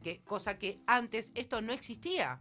que, 0.02 0.20
cosa 0.20 0.58
que 0.58 0.80
antes 0.86 1.30
esto 1.34 1.60
no 1.62 1.72
existía. 1.72 2.40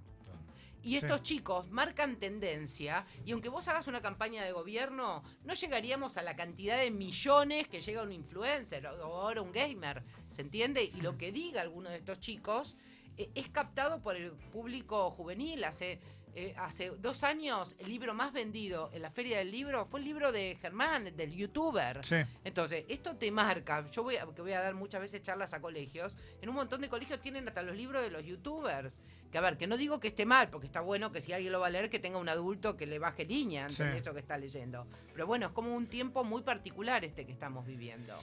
Y 0.85 0.91
Sí. 0.91 0.95
estos 0.97 1.23
chicos 1.23 1.69
marcan 1.71 2.17
tendencia, 2.17 3.05
y 3.25 3.31
aunque 3.31 3.47
vos 3.47 3.69
hagas 3.69 3.87
una 3.87 4.01
campaña 4.01 4.43
de 4.43 4.51
gobierno, 4.51 5.23
no 5.45 5.53
llegaríamos 5.53 6.17
a 6.17 6.23
la 6.23 6.35
cantidad 6.35 6.77
de 6.77 6.91
millones 6.91 7.69
que 7.69 7.81
llega 7.81 8.03
un 8.03 8.11
influencer 8.11 8.85
o 8.87 9.07
o 9.07 9.21
ahora 9.21 9.41
un 9.41 9.53
gamer, 9.53 10.03
¿se 10.29 10.41
entiende? 10.41 10.83
Y 10.83 10.99
lo 10.99 11.17
que 11.17 11.31
diga 11.31 11.61
alguno 11.61 11.89
de 11.89 11.97
estos 11.97 12.19
chicos 12.19 12.75
eh, 13.15 13.29
es 13.33 13.47
captado 13.47 14.01
por 14.01 14.17
el 14.17 14.31
público 14.33 15.09
juvenil. 15.11 15.63
Hace, 15.63 16.01
eh, 16.35 16.53
hace 16.57 16.89
dos 16.97 17.23
años 17.23 17.75
el 17.79 17.89
libro 17.89 18.13
más 18.13 18.33
vendido 18.33 18.89
en 18.93 19.01
la 19.01 19.11
feria 19.11 19.37
del 19.37 19.51
libro 19.51 19.85
fue 19.85 19.99
el 19.99 20.05
libro 20.05 20.31
de 20.31 20.57
Germán, 20.61 21.15
del 21.15 21.31
youtuber. 21.33 22.03
Sí. 22.03 22.15
Entonces, 22.43 22.85
esto 22.87 23.15
te 23.15 23.29
marca. 23.31 23.85
Yo 23.91 24.03
voy 24.03 24.15
a, 24.17 24.25
que 24.33 24.41
voy 24.41 24.53
a 24.53 24.61
dar 24.61 24.73
muchas 24.73 25.01
veces 25.01 25.21
charlas 25.21 25.53
a 25.53 25.61
colegios. 25.61 26.15
En 26.41 26.49
un 26.49 26.55
montón 26.55 26.81
de 26.81 26.89
colegios 26.89 27.19
tienen 27.21 27.47
hasta 27.47 27.61
los 27.61 27.75
libros 27.75 28.01
de 28.01 28.09
los 28.09 28.23
youtubers. 28.23 28.97
Que 29.31 29.37
a 29.37 29.41
ver, 29.41 29.57
que 29.57 29.65
no 29.67 29.77
digo 29.77 29.99
que 29.99 30.07
esté 30.07 30.25
mal, 30.25 30.49
porque 30.49 30.67
está 30.67 30.81
bueno 30.81 31.11
que 31.11 31.19
si 31.21 31.33
alguien 31.33 31.51
lo 31.51 31.59
va 31.59 31.67
a 31.67 31.69
leer, 31.71 31.89
que 31.89 31.97
tenga 31.99 32.17
un 32.19 32.29
adulto 32.29 32.77
que 32.77 32.85
le 32.85 32.99
baje 32.99 33.25
línea 33.25 33.65
ante 33.65 33.75
Sí. 33.91 33.97
eso 33.97 34.13
que 34.13 34.19
está 34.19 34.37
leyendo. 34.37 34.87
Pero 35.13 35.25
bueno, 35.25 35.47
es 35.47 35.51
como 35.53 35.73
un 35.75 35.87
tiempo 35.87 36.23
muy 36.23 36.43
particular 36.43 37.03
este 37.03 37.25
que 37.25 37.31
estamos 37.31 37.65
viviendo. 37.65 38.15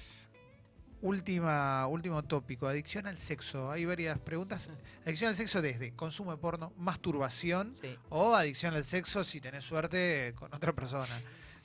Última, 1.02 1.86
último 1.86 2.22
tópico, 2.24 2.66
adicción 2.66 3.06
al 3.06 3.18
sexo. 3.18 3.70
Hay 3.70 3.86
varias 3.86 4.18
preguntas. 4.18 4.68
Adicción 5.06 5.30
al 5.30 5.36
sexo 5.36 5.62
desde 5.62 5.92
consumo 5.94 6.30
de 6.32 6.36
porno, 6.36 6.72
masturbación 6.76 7.74
Sí. 7.76 7.96
o 8.10 8.34
adicción 8.34 8.74
al 8.74 8.84
sexo 8.84 9.24
si 9.24 9.40
tenés 9.40 9.64
suerte 9.64 10.34
con 10.36 10.52
otra 10.52 10.72
persona. 10.74 11.18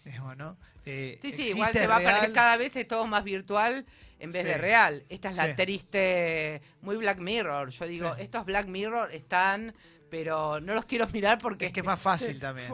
Digamos, 0.05 0.37
¿no? 0.37 0.57
Eh, 0.85 1.17
Sí, 1.21 1.31
sí, 1.31 1.41
¿existe, 1.41 1.49
igual 1.49 1.73
se 1.73 1.87
va 1.87 1.95
a 1.97 1.99
real? 1.99 2.31
cada 2.33 2.57
vez 2.57 2.75
es 2.75 2.87
todo 2.87 3.07
más 3.07 3.23
virtual 3.23 3.85
en 4.19 4.31
vez 4.31 4.43
Sí. 4.43 4.47
de 4.49 4.57
real. 4.57 5.03
Esta 5.09 5.29
es 5.29 5.35
la 5.35 5.47
Sí. 5.47 5.53
triste, 5.55 6.61
muy 6.81 6.95
Black 6.95 7.19
Mirror. 7.19 7.69
Yo 7.71 7.85
digo, 7.87 8.15
estos 8.15 8.45
Black 8.45 8.67
Mirror 8.67 9.11
están, 9.13 9.73
pero 10.09 10.61
no 10.61 10.75
los 10.75 10.85
quiero 10.85 11.07
mirar 11.09 11.39
porque 11.39 11.65
Es 11.67 11.71
que 11.73 11.79
es 11.81 11.85
más 11.85 11.99
fácil 11.99 12.39
también. 12.39 12.71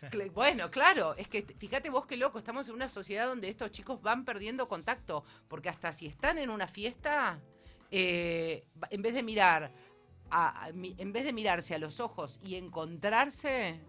Bueno, 0.34 0.70
claro, 0.70 1.14
es 1.16 1.28
que 1.28 1.42
fíjate 1.42 1.90
vos 1.90 2.06
qué 2.06 2.16
loco, 2.16 2.38
estamos 2.38 2.68
en 2.68 2.74
una 2.74 2.88
sociedad 2.88 3.28
donde 3.28 3.48
estos 3.48 3.70
chicos 3.70 4.00
van 4.00 4.24
perdiendo 4.24 4.68
contacto, 4.68 5.24
porque 5.48 5.68
hasta 5.68 5.92
si 5.92 6.06
están 6.06 6.38
en 6.38 6.50
una 6.50 6.66
fiesta, 6.66 7.40
eh, 7.90 8.66
en 8.90 9.02
vez 9.02 9.14
de 9.14 9.22
mirar, 9.22 9.72
en 10.72 11.12
vez 11.12 11.24
de 11.24 11.32
mirarse 11.32 11.74
a 11.74 11.78
los 11.78 12.00
ojos 12.00 12.38
y 12.42 12.54
encontrarse, 12.54 13.80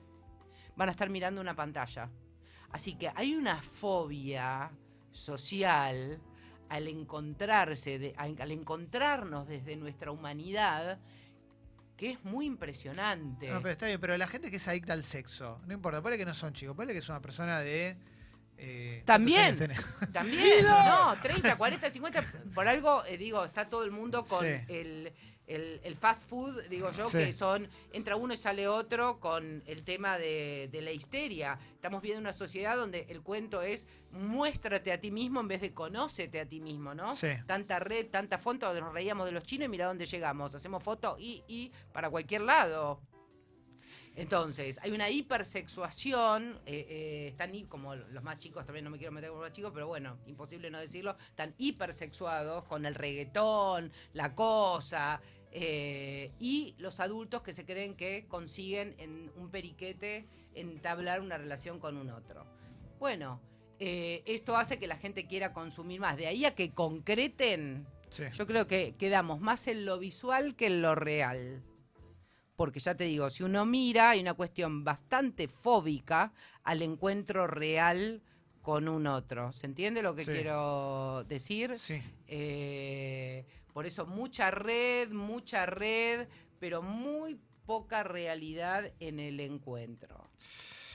van 0.76 0.90
a 0.90 0.92
estar 0.92 1.10
mirando 1.10 1.42
una 1.42 1.56
pantalla. 1.56 2.10
Así 2.72 2.96
que 2.96 3.12
hay 3.14 3.36
una 3.36 3.62
fobia 3.62 4.72
social 5.12 6.22
al 6.70 6.88
encontrarse, 6.88 8.16
al 8.18 8.52
encontrarnos 8.52 9.48
desde 9.48 9.76
nuestra 9.76 10.12
humanidad, 10.12 11.00
que 12.02 12.10
es 12.10 12.24
muy 12.26 12.48
impresionante. 12.48 13.48
No, 13.48 13.62
pero 13.62 13.74
está 13.74 13.86
bien, 13.86 14.02
pero 14.02 14.18
la 14.18 14.26
gente 14.26 14.50
que 14.50 14.58
es 14.58 14.68
adicta 14.68 14.92
al 14.94 15.04
sexo, 15.04 15.62
no 15.68 15.74
importa, 15.76 16.02
ponle 16.02 16.18
que 16.18 16.26
no 16.26 16.34
son 16.34 16.52
chicos, 16.52 16.76
ponle 16.76 16.94
que 16.94 16.98
es 17.00 17.08
una 17.10 17.22
persona 17.22 17.60
de. 17.60 17.96
eh, 18.58 19.04
¿cuántos 19.06 19.06
También. 19.06 19.56
También, 20.12 20.66
no, 20.66 21.16
30, 21.22 21.56
40, 21.56 21.92
50, 21.92 22.26
por 22.56 22.68
algo, 22.68 23.06
eh, 23.06 23.18
digo, 23.18 23.46
está 23.46 23.70
todo 23.70 23.84
el 23.84 23.92
mundo 23.92 24.26
con 24.26 24.44
Sí. 24.44 24.52
el, 24.68 25.14
el- 25.54 25.82
el 25.84 25.96
fast 25.96 26.28
food, 26.30 26.64
digo 26.70 26.92
yo, 26.92 27.08
Sí. 27.10 27.18
que 27.20 27.34
son, 27.34 27.68
entra 27.94 28.16
uno 28.16 28.34
y 28.34 28.38
sale 28.38 28.68
otro 28.68 29.20
con 29.20 29.64
el 29.66 29.84
tema 29.84 30.18
de, 30.18 30.70
de 30.72 30.82
la 30.82 30.92
histeria. 30.92 31.58
Estamos 31.74 32.02
viendo 32.02 32.20
una 32.22 32.34
sociedad 32.34 32.76
donde 32.76 33.06
el 33.10 33.22
cuento 33.22 33.62
es 33.62 33.88
muéstrate 34.12 34.92
a 34.92 35.00
ti 35.00 35.12
mismo 35.12 35.40
en 35.40 35.48
vez 35.48 35.62
de 35.62 35.74
conócete 35.74 36.40
a 36.40 36.46
ti 36.46 36.60
mismo, 36.60 36.94
¿no? 36.94 37.16
Sí. 37.16 37.30
Tanta 37.48 37.80
red, 37.80 38.08
tanta 38.08 38.38
foto, 38.38 38.74
nos 38.74 38.94
reíamos 38.94 39.26
de 39.26 39.32
los 39.32 39.44
chinos 39.44 39.66
y 39.68 39.70
mira 39.70 39.86
dónde 39.88 40.06
llegamos. 40.06 40.54
Hacemos 40.56 40.84
fotos 40.84 41.18
y, 41.20 41.44
y 41.48 41.72
para 41.94 42.10
cualquier 42.10 42.42
lado. 42.42 43.02
Entonces, 44.14 44.78
hay 44.84 44.92
una 44.92 45.10
hipersexuación, 45.10 46.60
eh, 46.66 46.86
eh, 46.90 47.28
están 47.30 47.52
como 47.68 47.96
los 47.96 48.22
más 48.24 48.40
chicos, 48.40 48.66
también 48.66 48.84
no 48.84 48.92
me 48.92 48.98
quiero 48.98 49.14
meter 49.14 49.30
con 49.30 49.40
los 49.40 49.48
más 49.48 49.56
chicos, 49.56 49.72
pero 49.74 49.88
bueno, 49.88 50.18
imposible 50.26 50.70
no 50.70 50.80
decirlo, 50.80 51.16
están 51.30 51.56
hipersexuados 51.58 52.66
con 52.66 52.86
el 52.86 52.94
reggaetón, 52.94 53.92
la 54.12 54.36
cosa, 54.36 55.22
eh, 55.52 56.32
y 56.40 56.76
los 56.78 57.00
adultos 57.00 57.42
que 57.42 57.54
se 57.54 57.66
creen 57.66 57.96
que 57.96 58.26
consiguen 58.28 58.96
en 58.98 59.32
un 59.36 59.50
periquete 59.50 60.26
entablar 60.56 61.22
una 61.22 61.38
relación 61.38 61.80
con 61.80 61.98
un 61.98 62.10
otro. 62.10 62.46
Bueno, 63.00 63.42
eh, 63.80 64.22
esto 64.26 64.56
hace 64.58 64.80
que 64.80 64.88
la 64.88 64.98
gente 64.98 65.26
quiera 65.28 65.54
consumir 65.54 66.00
más. 66.00 66.18
De 66.18 66.28
ahí 66.28 66.46
a 66.46 66.56
que 66.56 66.72
concreten, 66.72 67.86
Sí. 68.10 68.24
yo 68.34 68.46
creo 68.46 68.68
que 68.68 68.96
quedamos 68.98 69.40
más 69.40 69.68
en 69.68 69.86
lo 69.86 69.98
visual 70.00 70.56
que 70.56 70.68
en 70.68 70.82
lo 70.82 70.96
real. 70.96 71.64
Porque 72.56 72.80
ya 72.80 72.96
te 72.96 73.06
digo, 73.06 73.30
si 73.30 73.44
uno 73.44 73.66
mira, 73.66 74.12
hay 74.12 74.20
una 74.22 74.36
cuestión 74.36 74.84
bastante 74.84 75.48
fóbica 75.48 76.32
al 76.64 76.82
encuentro 76.84 77.48
real 77.48 78.22
con 78.62 78.88
un 78.88 79.08
otro. 79.08 79.52
¿Se 79.54 79.66
entiende 79.66 80.04
lo 80.04 80.14
que 80.14 80.26
Sí. 80.26 80.32
quiero 80.32 81.24
decir? 81.28 81.80
Sí. 81.80 82.04
Eh, 82.28 83.46
por 83.74 83.86
eso 83.86 84.06
mucha 84.06 84.52
red, 84.52 85.10
mucha 85.10 85.66
red, 85.66 86.28
pero 86.60 86.82
muy 86.82 87.40
poca 87.66 88.04
realidad 88.04 88.92
en 89.00 89.20
el 89.20 89.40
encuentro. 89.40 90.30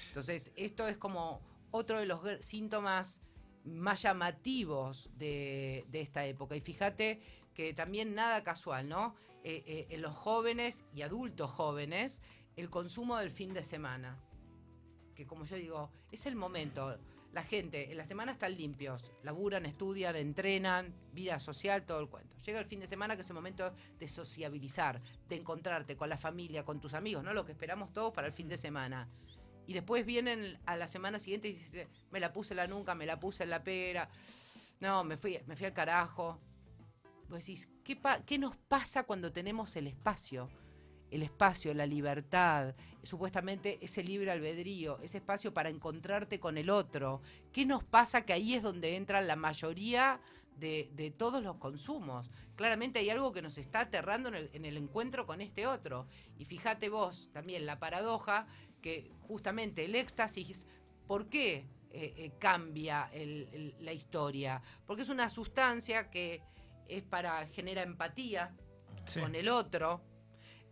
Entonces, 0.08 0.52
esto 0.56 0.88
es 0.88 0.96
como 0.96 1.40
otro 1.70 1.98
de 1.98 2.06
los 2.06 2.20
síntomas 2.40 3.20
más 3.64 4.02
llamativos 4.02 5.10
de, 5.18 5.84
de 5.88 6.00
esta 6.00 6.24
época. 6.26 6.56
Y 6.56 6.60
fíjate 6.60 7.20
que 7.54 7.72
también 7.72 8.14
nada 8.14 8.44
casual, 8.44 8.88
¿no? 8.88 9.14
Eh, 9.42 9.62
eh, 9.66 9.86
en 9.90 10.02
los 10.02 10.14
jóvenes 10.14 10.84
y 10.92 11.02
adultos 11.02 11.50
jóvenes, 11.50 12.20
el 12.56 12.68
consumo 12.68 13.16
del 13.16 13.30
fin 13.30 13.54
de 13.54 13.62
semana. 13.62 14.18
Que 15.14 15.26
como 15.26 15.44
yo 15.44 15.56
digo, 15.56 15.90
es 16.10 16.26
el 16.26 16.34
momento. 16.34 16.98
La 17.36 17.42
gente 17.42 17.90
en 17.90 17.98
la 17.98 18.06
semana 18.06 18.32
están 18.32 18.56
limpios, 18.56 19.04
laburan, 19.22 19.66
estudian, 19.66 20.16
entrenan, 20.16 20.94
vida 21.12 21.38
social, 21.38 21.84
todo 21.84 22.00
el 22.00 22.08
cuento. 22.08 22.34
Llega 22.38 22.58
el 22.58 22.64
fin 22.64 22.80
de 22.80 22.86
semana 22.86 23.14
que 23.14 23.20
es 23.20 23.28
el 23.28 23.34
momento 23.34 23.74
de 23.98 24.08
sociabilizar, 24.08 25.02
de 25.28 25.36
encontrarte 25.36 25.98
con 25.98 26.08
la 26.08 26.16
familia, 26.16 26.64
con 26.64 26.80
tus 26.80 26.94
amigos, 26.94 27.22
¿no? 27.22 27.34
Lo 27.34 27.44
que 27.44 27.52
esperamos 27.52 27.92
todos 27.92 28.14
para 28.14 28.26
el 28.28 28.32
fin 28.32 28.48
de 28.48 28.56
semana. 28.56 29.06
Y 29.66 29.74
después 29.74 30.06
vienen 30.06 30.58
a 30.64 30.76
la 30.76 30.88
semana 30.88 31.18
siguiente 31.18 31.48
y 31.48 31.52
dicen, 31.52 31.86
me 32.10 32.20
la 32.20 32.32
puse 32.32 32.54
la 32.54 32.66
nuca, 32.66 32.94
me 32.94 33.04
la 33.04 33.20
puse 33.20 33.42
en 33.42 33.50
la 33.50 33.62
pera. 33.62 34.08
No, 34.80 35.04
me 35.04 35.18
fui, 35.18 35.38
me 35.44 35.56
fui 35.56 35.66
al 35.66 35.74
carajo. 35.74 36.40
Vos 37.28 37.40
decís, 37.40 37.68
¿qué, 37.84 38.00
¿qué 38.24 38.38
nos 38.38 38.56
pasa 38.56 39.02
cuando 39.02 39.30
tenemos 39.30 39.76
el 39.76 39.88
espacio? 39.88 40.48
El 41.10 41.22
espacio, 41.22 41.72
la 41.72 41.86
libertad, 41.86 42.74
supuestamente 43.02 43.78
ese 43.80 44.02
libre 44.02 44.30
albedrío, 44.32 44.98
ese 45.02 45.18
espacio 45.18 45.54
para 45.54 45.68
encontrarte 45.68 46.40
con 46.40 46.58
el 46.58 46.68
otro. 46.70 47.20
¿Qué 47.52 47.64
nos 47.64 47.84
pasa 47.84 48.24
que 48.26 48.32
ahí 48.32 48.54
es 48.54 48.62
donde 48.62 48.96
entra 48.96 49.20
la 49.20 49.36
mayoría 49.36 50.20
de, 50.58 50.90
de 50.94 51.10
todos 51.12 51.42
los 51.42 51.56
consumos? 51.56 52.30
Claramente 52.56 52.98
hay 52.98 53.10
algo 53.10 53.32
que 53.32 53.40
nos 53.42 53.56
está 53.56 53.80
aterrando 53.80 54.30
en 54.30 54.34
el, 54.34 54.50
en 54.52 54.64
el 54.64 54.76
encuentro 54.76 55.26
con 55.26 55.40
este 55.40 55.66
otro. 55.66 56.06
Y 56.38 56.44
fíjate 56.44 56.88
vos, 56.88 57.30
también 57.32 57.66
la 57.66 57.78
paradoja, 57.78 58.46
que 58.82 59.12
justamente 59.20 59.84
el 59.84 59.94
éxtasis, 59.94 60.66
¿por 61.06 61.28
qué 61.28 61.66
eh, 61.92 62.14
eh, 62.16 62.32
cambia 62.40 63.08
el- 63.12 63.48
el- 63.52 63.76
la 63.80 63.92
historia? 63.92 64.60
Porque 64.86 65.02
es 65.02 65.08
una 65.08 65.30
sustancia 65.30 66.10
que 66.10 66.42
es 66.88 67.02
para 67.04 67.46
genera 67.48 67.82
empatía 67.82 68.54
Sí. 69.04 69.20
con 69.20 69.34
el 69.36 69.48
otro. 69.48 70.02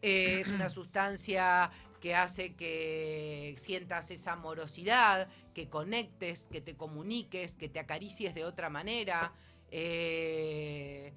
Eh, 0.04 0.40
es 0.40 0.48
una 0.48 0.68
sustancia 0.70 1.70
que 1.98 2.14
hace 2.14 2.54
que 2.54 3.54
sientas 3.56 4.10
esa 4.10 4.32
amorosidad, 4.32 5.28
que 5.54 5.70
conectes, 5.70 6.46
que 6.52 6.60
te 6.60 6.76
comuniques, 6.76 7.54
que 7.54 7.70
te 7.70 7.80
acaricies 7.80 8.34
de 8.34 8.44
otra 8.44 8.68
manera. 8.68 9.32
eh, 9.70 11.14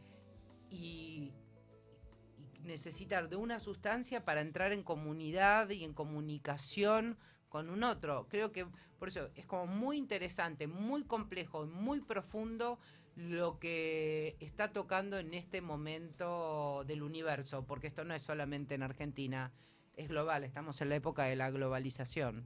y, 0.70 1.34
y 2.38 2.60
necesitar 2.62 3.28
de 3.30 3.36
una 3.36 3.60
sustancia 3.60 4.24
para 4.24 4.40
entrar 4.42 4.72
en 4.72 4.84
comunidad 4.84 5.70
y 5.70 5.84
en 5.84 5.94
comunicación 5.94 7.18
con 7.50 7.70
un 7.70 7.84
otro. 7.84 8.28
Creo 8.30 8.52
que 8.54 8.66
por 8.98 9.10
eso 9.10 9.30
es 9.36 9.46
como 9.46 9.68
muy 9.68 9.98
interesante, 9.98 10.66
muy 10.66 11.04
complejo 11.04 11.66
muy 11.66 12.00
profundo 12.00 12.80
lo 13.18 13.58
que 13.58 14.38
está 14.40 14.72
tocando 14.72 15.18
en 15.18 15.34
este 15.34 15.60
momento 15.60 16.84
del 16.86 17.02
universo, 17.02 17.66
porque 17.66 17.88
esto 17.88 18.04
no 18.04 18.14
es 18.14 18.22
solamente 18.22 18.76
en 18.76 18.84
Argentina, 18.84 19.52
es 19.96 20.08
global, 20.08 20.44
estamos 20.44 20.80
en 20.82 20.90
la 20.90 20.98
época 20.98 21.24
de 21.24 21.36
la 21.36 21.50
globalización. 21.50 22.46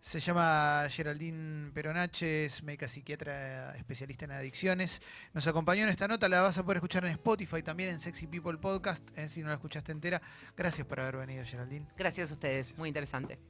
Se 0.00 0.20
llama 0.20 0.86
Geraldine 0.88 1.72
Peronache, 1.72 2.44
es 2.44 2.62
médica 2.62 2.86
psiquiatra 2.88 3.76
especialista 3.76 4.26
en 4.26 4.30
adicciones. 4.30 5.02
Nos 5.34 5.46
acompañó 5.48 5.82
en 5.82 5.90
esta 5.90 6.06
nota, 6.06 6.28
la 6.28 6.40
vas 6.40 6.56
a 6.56 6.62
poder 6.62 6.76
escuchar 6.76 7.04
en 7.04 7.10
Spotify, 7.10 7.62
también 7.62 7.90
en 7.90 7.98
Sexy 8.00 8.28
People 8.28 8.58
Podcast, 8.58 9.06
eh, 9.18 9.28
si 9.28 9.42
no 9.42 9.48
la 9.48 9.54
escuchaste 9.54 9.90
entera. 9.90 10.22
Gracias 10.56 10.86
por 10.86 11.00
haber 11.00 11.16
venido, 11.16 11.44
Geraldine. 11.44 11.88
Gracias 11.96 12.30
a 12.30 12.34
ustedes, 12.34 12.78
muy 12.78 12.88
interesante. 12.88 13.40